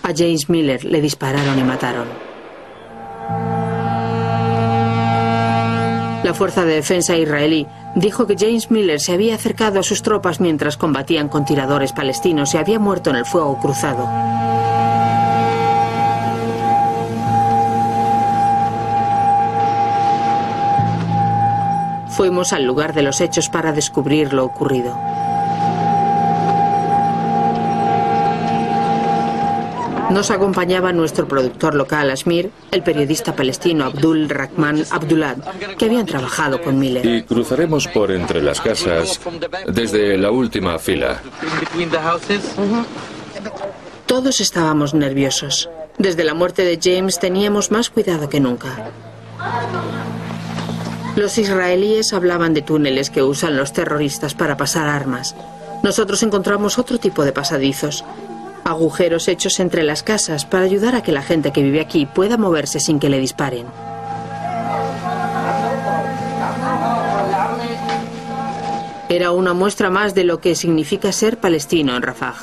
A 0.03 0.13
James 0.15 0.49
Miller 0.49 0.85
le 0.85 1.01
dispararon 1.01 1.59
y 1.59 1.63
mataron. 1.63 2.07
La 6.23 6.33
Fuerza 6.33 6.63
de 6.63 6.75
Defensa 6.75 7.17
israelí 7.17 7.67
dijo 7.95 8.25
que 8.25 8.37
James 8.39 8.71
Miller 8.71 9.01
se 9.01 9.11
había 9.11 9.35
acercado 9.35 9.81
a 9.81 9.83
sus 9.83 10.01
tropas 10.01 10.39
mientras 10.39 10.77
combatían 10.77 11.27
con 11.27 11.43
tiradores 11.43 11.91
palestinos 11.91 12.53
y 12.53 12.57
había 12.57 12.79
muerto 12.79 13.09
en 13.09 13.17
el 13.17 13.25
fuego 13.25 13.59
cruzado. 13.59 14.07
Fuimos 22.15 22.53
al 22.53 22.63
lugar 22.63 22.93
de 22.93 23.01
los 23.01 23.19
hechos 23.19 23.49
para 23.49 23.73
descubrir 23.73 24.31
lo 24.31 24.45
ocurrido. 24.45 24.97
Nos 30.11 30.31
acompañaba 30.31 30.93
nuestro 30.93 31.27
productor 31.27 31.75
local, 31.75 32.09
Ashmir, 32.09 32.51
el 32.71 32.83
periodista 32.83 33.35
palestino 33.35 33.83
Abdul 33.83 34.29
Rahman 34.29 34.85
Abdullah, 34.91 35.35
que 35.77 35.85
habían 35.85 36.05
trabajado 36.05 36.61
con 36.61 36.79
Miller. 36.79 37.05
Y 37.05 37.23
cruzaremos 37.23 37.87
por 37.89 38.11
entre 38.11 38.41
las 38.41 38.61
casas 38.61 39.19
desde 39.67 40.17
la 40.17 40.31
última 40.31 40.79
fila. 40.79 41.21
Todos 44.05 44.39
estábamos 44.39 44.93
nerviosos. 44.93 45.69
Desde 45.97 46.23
la 46.23 46.33
muerte 46.33 46.63
de 46.63 46.79
James 46.81 47.19
teníamos 47.19 47.71
más 47.71 47.89
cuidado 47.89 48.29
que 48.29 48.39
nunca. 48.39 48.89
Los 51.15 51.37
israelíes 51.37 52.11
hablaban 52.11 52.53
de 52.53 52.61
túneles 52.61 53.09
que 53.09 53.23
usan 53.23 53.55
los 53.55 53.71
terroristas 53.71 54.33
para 54.33 54.57
pasar 54.57 54.87
armas. 54.87 55.33
Nosotros 55.81 56.21
encontramos 56.23 56.77
otro 56.77 56.97
tipo 56.97 57.23
de 57.23 57.31
pasadizos. 57.31 58.03
Agujeros 58.65 59.29
hechos 59.29 59.59
entre 59.61 59.83
las 59.83 60.03
casas 60.03 60.45
para 60.45 60.65
ayudar 60.65 60.93
a 60.95 61.03
que 61.03 61.13
la 61.13 61.21
gente 61.21 61.53
que 61.53 61.63
vive 61.63 61.79
aquí 61.79 62.05
pueda 62.05 62.37
moverse 62.37 62.81
sin 62.81 62.99
que 62.99 63.09
le 63.09 63.19
disparen. 63.19 63.67
Era 69.07 69.31
una 69.31 69.53
muestra 69.53 69.89
más 69.89 70.15
de 70.15 70.25
lo 70.25 70.41
que 70.41 70.55
significa 70.55 71.13
ser 71.13 71.37
palestino 71.37 71.95
en 71.95 72.01
Rafah. 72.01 72.35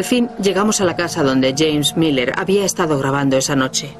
Al 0.00 0.04
fin 0.04 0.30
llegamos 0.40 0.80
a 0.80 0.86
la 0.86 0.96
casa 0.96 1.22
donde 1.22 1.54
James 1.54 1.94
Miller 1.94 2.32
había 2.34 2.64
estado 2.64 2.96
grabando 2.98 3.36
esa 3.36 3.54
noche. 3.54 3.94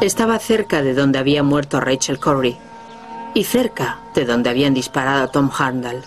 Estaba 0.00 0.40
cerca 0.40 0.82
de 0.82 0.94
donde 0.94 1.20
había 1.20 1.44
muerto 1.44 1.78
Rachel 1.78 2.18
Corrie 2.18 2.56
y 3.34 3.44
cerca 3.44 4.00
de 4.16 4.24
donde 4.24 4.50
habían 4.50 4.74
disparado 4.74 5.22
a 5.22 5.28
Tom 5.28 5.48
Handel. 5.56 6.02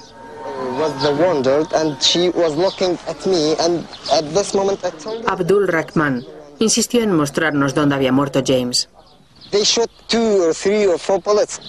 Abdul 5.27 5.67
Rahman 5.67 6.25
insistió 6.59 7.03
en 7.03 7.11
mostrarnos 7.15 7.73
dónde 7.73 7.95
había 7.95 8.11
muerto 8.11 8.41
James. 8.45 8.89
they 9.51 9.63
shot 9.63 9.89
two 10.07 10.43
or 10.43 10.53
three 10.53 10.85
or 10.85 10.97
four 10.97 11.19
bullets. 11.19 11.59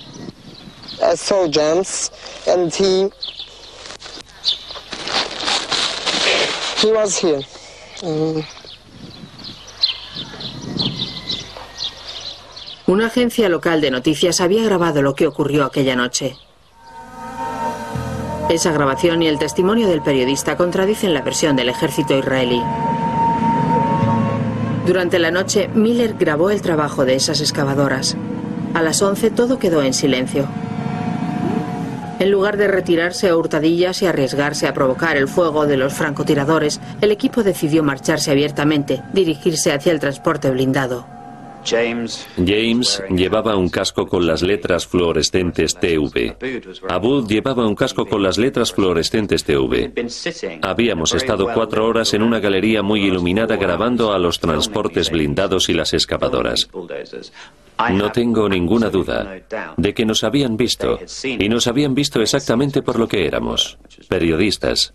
I 1.02 1.14
saw 1.14 1.46
James 1.48 2.10
and 2.46 2.74
he 2.74 3.08
he 6.80 6.92
was 6.92 7.16
here. 7.16 7.42
Una 12.86 13.06
agencia 13.06 13.48
local 13.48 13.80
de 13.80 13.90
noticias 13.90 14.40
había 14.40 14.64
grabado 14.64 15.02
lo 15.02 15.14
que 15.14 15.26
ocurrió 15.26 15.64
aquella 15.64 15.94
noche. 15.94 16.36
Esa 18.48 18.72
grabación 18.72 19.22
y 19.22 19.28
el 19.28 19.38
testimonio 19.38 19.88
del 19.88 20.00
periodista 20.00 20.56
contradicen 20.56 21.12
la 21.12 21.20
versión 21.20 21.54
del 21.54 21.68
ejército 21.68 22.16
israelí. 22.16 22.62
Durante 24.86 25.18
la 25.18 25.30
noche, 25.30 25.68
Miller 25.74 26.14
grabó 26.18 26.48
el 26.48 26.62
trabajo 26.62 27.04
de 27.04 27.14
esas 27.14 27.42
excavadoras. 27.42 28.16
A 28.72 28.80
las 28.80 29.02
11 29.02 29.30
todo 29.32 29.58
quedó 29.58 29.82
en 29.82 29.92
silencio. 29.92 30.48
En 32.18 32.30
lugar 32.30 32.56
de 32.56 32.68
retirarse 32.68 33.28
a 33.28 33.36
hurtadillas 33.36 34.00
y 34.00 34.06
arriesgarse 34.06 34.66
a 34.66 34.72
provocar 34.72 35.18
el 35.18 35.28
fuego 35.28 35.66
de 35.66 35.76
los 35.76 35.92
francotiradores, 35.92 36.80
el 37.02 37.12
equipo 37.12 37.42
decidió 37.42 37.82
marcharse 37.82 38.30
abiertamente, 38.30 39.02
dirigirse 39.12 39.72
hacia 39.72 39.92
el 39.92 40.00
transporte 40.00 40.50
blindado. 40.50 41.17
James 41.68 43.02
llevaba 43.08 43.56
un 43.56 43.68
casco 43.68 44.06
con 44.06 44.26
las 44.26 44.42
letras 44.42 44.86
fluorescentes 44.86 45.74
TV. 45.74 46.36
Abud 46.88 47.28
llevaba 47.28 47.66
un 47.66 47.74
casco 47.74 48.06
con 48.06 48.22
las 48.22 48.38
letras 48.38 48.72
fluorescentes 48.72 49.44
TV. 49.44 49.92
Habíamos 50.62 51.14
estado 51.14 51.48
cuatro 51.52 51.86
horas 51.86 52.14
en 52.14 52.22
una 52.22 52.40
galería 52.40 52.82
muy 52.82 53.04
iluminada 53.04 53.56
grabando 53.56 54.12
a 54.12 54.18
los 54.18 54.40
transportes 54.40 55.10
blindados 55.10 55.68
y 55.68 55.74
las 55.74 55.92
excavadoras. 55.92 56.68
No 57.92 58.12
tengo 58.12 58.48
ninguna 58.48 58.88
duda 58.88 59.40
de 59.76 59.94
que 59.94 60.06
nos 60.06 60.24
habían 60.24 60.56
visto 60.56 60.98
y 61.22 61.48
nos 61.48 61.66
habían 61.66 61.94
visto 61.94 62.20
exactamente 62.22 62.82
por 62.82 62.98
lo 62.98 63.06
que 63.06 63.26
éramos, 63.26 63.78
periodistas. 64.08 64.94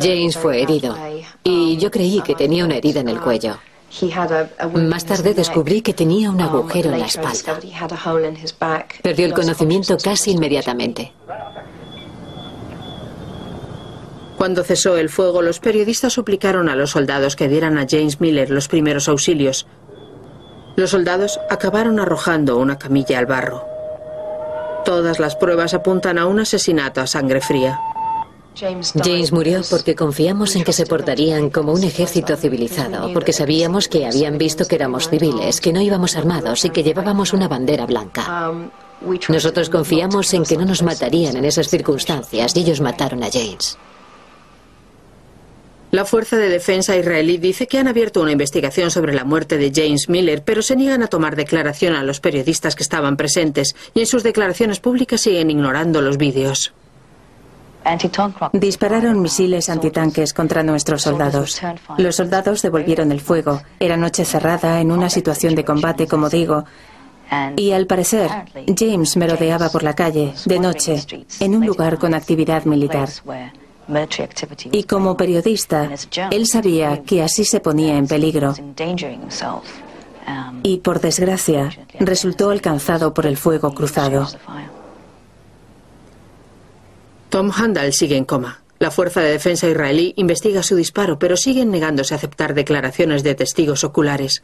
James 0.00 0.36
fue 0.36 0.62
herido 0.62 0.96
y 1.42 1.76
yo 1.78 1.90
creí 1.90 2.20
que 2.20 2.34
tenía 2.34 2.64
una 2.64 2.76
herida 2.76 3.00
en 3.00 3.08
el 3.08 3.20
cuello. 3.20 3.58
Más 4.74 5.04
tarde 5.04 5.34
descubrí 5.34 5.82
que 5.82 5.92
tenía 5.92 6.30
un 6.30 6.40
agujero 6.40 6.92
en 6.92 7.00
la 7.00 7.06
espalda. 7.06 7.58
Perdió 9.02 9.26
el 9.26 9.34
conocimiento 9.34 9.96
casi 9.98 10.30
inmediatamente. 10.30 11.12
Cuando 14.38 14.64
cesó 14.64 14.96
el 14.96 15.10
fuego, 15.10 15.42
los 15.42 15.60
periodistas 15.60 16.14
suplicaron 16.14 16.68
a 16.68 16.76
los 16.76 16.90
soldados 16.90 17.36
que 17.36 17.48
dieran 17.48 17.76
a 17.76 17.86
James 17.86 18.20
Miller 18.20 18.50
los 18.50 18.68
primeros 18.68 19.08
auxilios. 19.08 19.66
Los 20.76 20.90
soldados 20.90 21.40
acabaron 21.50 22.00
arrojando 22.00 22.56
una 22.56 22.78
camilla 22.78 23.18
al 23.18 23.26
barro. 23.26 23.79
Todas 24.84 25.18
las 25.18 25.36
pruebas 25.36 25.74
apuntan 25.74 26.18
a 26.18 26.26
un 26.26 26.40
asesinato 26.40 27.00
a 27.00 27.06
sangre 27.06 27.40
fría. 27.40 27.78
James 28.56 29.32
murió 29.32 29.62
porque 29.70 29.94
confiamos 29.94 30.56
en 30.56 30.64
que 30.64 30.72
se 30.72 30.84
portarían 30.84 31.50
como 31.50 31.72
un 31.72 31.84
ejército 31.84 32.36
civilizado, 32.36 33.12
porque 33.12 33.32
sabíamos 33.32 33.88
que 33.88 34.06
habían 34.06 34.38
visto 34.38 34.66
que 34.66 34.74
éramos 34.74 35.08
civiles, 35.08 35.60
que 35.60 35.72
no 35.72 35.80
íbamos 35.80 36.16
armados 36.16 36.64
y 36.64 36.70
que 36.70 36.82
llevábamos 36.82 37.32
una 37.32 37.48
bandera 37.48 37.86
blanca. 37.86 38.52
Nosotros 39.28 39.70
confiamos 39.70 40.34
en 40.34 40.44
que 40.44 40.56
no 40.56 40.66
nos 40.66 40.82
matarían 40.82 41.36
en 41.36 41.44
esas 41.44 41.68
circunstancias 41.68 42.54
y 42.56 42.60
ellos 42.60 42.80
mataron 42.80 43.22
a 43.22 43.30
James. 43.32 43.78
La 45.90 46.04
Fuerza 46.04 46.36
de 46.36 46.48
Defensa 46.48 46.96
israelí 46.96 47.38
dice 47.38 47.66
que 47.66 47.78
han 47.78 47.88
abierto 47.88 48.22
una 48.22 48.30
investigación 48.30 48.92
sobre 48.92 49.12
la 49.12 49.24
muerte 49.24 49.58
de 49.58 49.72
James 49.74 50.08
Miller, 50.08 50.44
pero 50.44 50.62
se 50.62 50.76
niegan 50.76 51.02
a 51.02 51.08
tomar 51.08 51.34
declaración 51.34 51.96
a 51.96 52.04
los 52.04 52.20
periodistas 52.20 52.76
que 52.76 52.84
estaban 52.84 53.16
presentes 53.16 53.74
y 53.92 54.00
en 54.00 54.06
sus 54.06 54.22
declaraciones 54.22 54.78
públicas 54.78 55.20
siguen 55.20 55.50
ignorando 55.50 56.00
los 56.00 56.16
vídeos. 56.16 56.72
Dispararon 58.52 59.20
misiles 59.20 59.68
antitanques 59.68 60.32
contra 60.32 60.62
nuestros 60.62 61.02
soldados. 61.02 61.60
Los 61.98 62.16
soldados 62.16 62.62
devolvieron 62.62 63.10
el 63.10 63.20
fuego. 63.20 63.62
Era 63.80 63.96
noche 63.96 64.24
cerrada, 64.24 64.80
en 64.80 64.92
una 64.92 65.10
situación 65.10 65.56
de 65.56 65.64
combate, 65.64 66.06
como 66.06 66.28
digo. 66.28 66.64
Y 67.56 67.72
al 67.72 67.86
parecer, 67.86 68.30
James 68.76 69.16
merodeaba 69.16 69.70
por 69.70 69.82
la 69.82 69.94
calle, 69.94 70.34
de 70.44 70.58
noche, 70.60 71.02
en 71.40 71.54
un 71.56 71.66
lugar 71.66 71.98
con 71.98 72.14
actividad 72.14 72.64
militar. 72.64 73.08
Y 74.72 74.84
como 74.84 75.16
periodista, 75.16 75.90
él 76.30 76.46
sabía 76.46 77.02
que 77.02 77.22
así 77.22 77.44
se 77.44 77.60
ponía 77.60 77.96
en 77.96 78.06
peligro. 78.06 78.54
Y 80.62 80.78
por 80.78 81.00
desgracia, 81.00 81.70
resultó 81.98 82.50
alcanzado 82.50 83.14
por 83.14 83.26
el 83.26 83.36
fuego 83.36 83.74
cruzado. 83.74 84.28
Tom 87.30 87.50
Handal 87.54 87.92
sigue 87.92 88.16
en 88.16 88.24
coma. 88.24 88.62
La 88.80 88.90
Fuerza 88.90 89.20
de 89.20 89.30
Defensa 89.30 89.68
israelí 89.68 90.14
investiga 90.16 90.62
su 90.62 90.74
disparo, 90.74 91.18
pero 91.18 91.36
siguen 91.36 91.70
negándose 91.70 92.14
a 92.14 92.16
aceptar 92.16 92.54
declaraciones 92.54 93.22
de 93.22 93.34
testigos 93.34 93.84
oculares. 93.84 94.42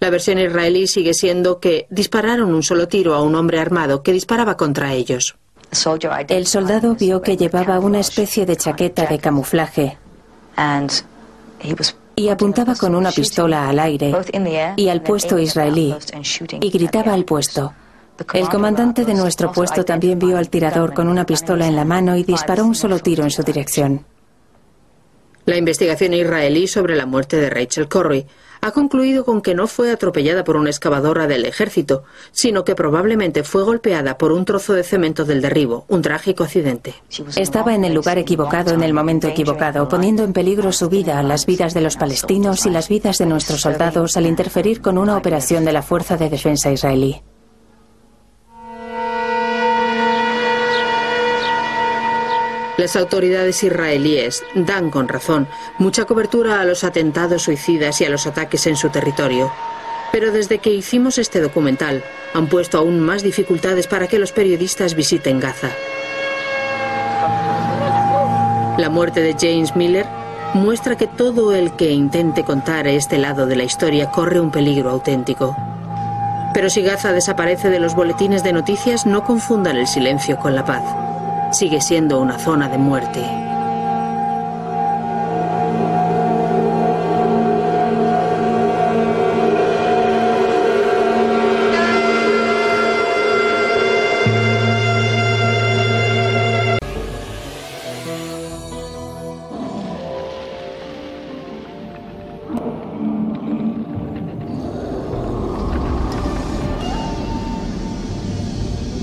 La 0.00 0.10
versión 0.10 0.38
israelí 0.38 0.86
sigue 0.86 1.14
siendo 1.14 1.60
que 1.60 1.86
dispararon 1.90 2.54
un 2.54 2.62
solo 2.62 2.88
tiro 2.88 3.14
a 3.14 3.22
un 3.22 3.34
hombre 3.34 3.60
armado 3.60 4.02
que 4.02 4.12
disparaba 4.12 4.56
contra 4.56 4.94
ellos. 4.94 5.36
El 6.28 6.46
soldado 6.46 6.94
vio 6.94 7.20
que 7.20 7.36
llevaba 7.36 7.78
una 7.78 8.00
especie 8.00 8.46
de 8.46 8.56
chaqueta 8.56 9.06
de 9.06 9.18
camuflaje 9.18 9.98
y 12.16 12.28
apuntaba 12.28 12.74
con 12.74 12.94
una 12.94 13.10
pistola 13.10 13.68
al 13.68 13.78
aire 13.78 14.14
y 14.76 14.88
al 14.88 15.02
puesto 15.02 15.38
israelí 15.38 15.94
y 16.60 16.70
gritaba 16.70 17.12
al 17.12 17.24
puesto. 17.24 17.72
El 18.32 18.48
comandante 18.48 19.04
de 19.04 19.14
nuestro 19.14 19.50
puesto 19.50 19.84
también 19.84 20.18
vio 20.20 20.38
al 20.38 20.48
tirador 20.48 20.94
con 20.94 21.08
una 21.08 21.26
pistola 21.26 21.66
en 21.66 21.74
la 21.74 21.84
mano 21.84 22.16
y 22.16 22.22
disparó 22.22 22.64
un 22.64 22.76
solo 22.76 23.00
tiro 23.00 23.24
en 23.24 23.30
su 23.30 23.42
dirección. 23.42 24.04
La 25.46 25.56
investigación 25.56 26.14
israelí 26.14 26.66
sobre 26.68 26.96
la 26.96 27.06
muerte 27.06 27.36
de 27.36 27.50
Rachel 27.50 27.88
Corrie 27.88 28.26
ha 28.64 28.70
concluido 28.70 29.26
con 29.26 29.42
que 29.42 29.54
no 29.54 29.66
fue 29.66 29.90
atropellada 29.90 30.42
por 30.42 30.56
una 30.56 30.70
excavadora 30.70 31.26
del 31.26 31.44
ejército, 31.44 32.04
sino 32.32 32.64
que 32.64 32.74
probablemente 32.74 33.44
fue 33.44 33.62
golpeada 33.62 34.16
por 34.16 34.32
un 34.32 34.46
trozo 34.46 34.72
de 34.72 34.82
cemento 34.82 35.26
del 35.26 35.42
derribo, 35.42 35.84
un 35.88 36.00
trágico 36.00 36.44
accidente. 36.44 36.94
Estaba 37.36 37.74
en 37.74 37.84
el 37.84 37.92
lugar 37.92 38.16
equivocado 38.16 38.72
en 38.72 38.82
el 38.82 38.94
momento 38.94 39.28
equivocado, 39.28 39.86
poniendo 39.86 40.24
en 40.24 40.32
peligro 40.32 40.72
su 40.72 40.88
vida, 40.88 41.22
las 41.22 41.44
vidas 41.44 41.74
de 41.74 41.82
los 41.82 41.96
palestinos 41.96 42.64
y 42.64 42.70
las 42.70 42.88
vidas 42.88 43.18
de 43.18 43.26
nuestros 43.26 43.60
soldados 43.60 44.16
al 44.16 44.24
interferir 44.24 44.80
con 44.80 44.96
una 44.96 45.18
operación 45.18 45.66
de 45.66 45.72
la 45.72 45.82
Fuerza 45.82 46.16
de 46.16 46.30
Defensa 46.30 46.72
israelí. 46.72 47.20
Las 52.76 52.96
autoridades 52.96 53.62
israelíes 53.62 54.42
dan 54.56 54.90
con 54.90 55.06
razón 55.06 55.46
mucha 55.78 56.06
cobertura 56.06 56.60
a 56.60 56.64
los 56.64 56.82
atentados 56.82 57.42
suicidas 57.42 58.00
y 58.00 58.04
a 58.04 58.10
los 58.10 58.26
ataques 58.26 58.66
en 58.66 58.76
su 58.76 58.88
territorio. 58.88 59.52
Pero 60.10 60.32
desde 60.32 60.58
que 60.58 60.70
hicimos 60.70 61.18
este 61.18 61.40
documental 61.40 62.02
han 62.34 62.48
puesto 62.48 62.78
aún 62.78 62.98
más 62.98 63.22
dificultades 63.22 63.86
para 63.86 64.08
que 64.08 64.18
los 64.18 64.32
periodistas 64.32 64.94
visiten 64.94 65.38
Gaza. 65.38 65.70
La 68.76 68.90
muerte 68.90 69.20
de 69.20 69.36
James 69.38 69.76
Miller 69.76 70.06
muestra 70.54 70.96
que 70.96 71.06
todo 71.06 71.54
el 71.54 71.76
que 71.76 71.92
intente 71.92 72.42
contar 72.42 72.88
este 72.88 73.18
lado 73.18 73.46
de 73.46 73.54
la 73.54 73.62
historia 73.62 74.10
corre 74.10 74.40
un 74.40 74.50
peligro 74.50 74.90
auténtico. 74.90 75.56
Pero 76.52 76.68
si 76.70 76.82
Gaza 76.82 77.12
desaparece 77.12 77.70
de 77.70 77.78
los 77.78 77.94
boletines 77.94 78.42
de 78.42 78.52
noticias, 78.52 79.06
no 79.06 79.22
confundan 79.22 79.76
el 79.76 79.86
silencio 79.86 80.38
con 80.38 80.56
la 80.56 80.64
paz 80.64 80.82
sigue 81.54 81.80
siendo 81.80 82.20
una 82.20 82.38
zona 82.38 82.68
de 82.68 82.78
muerte. 82.78 83.53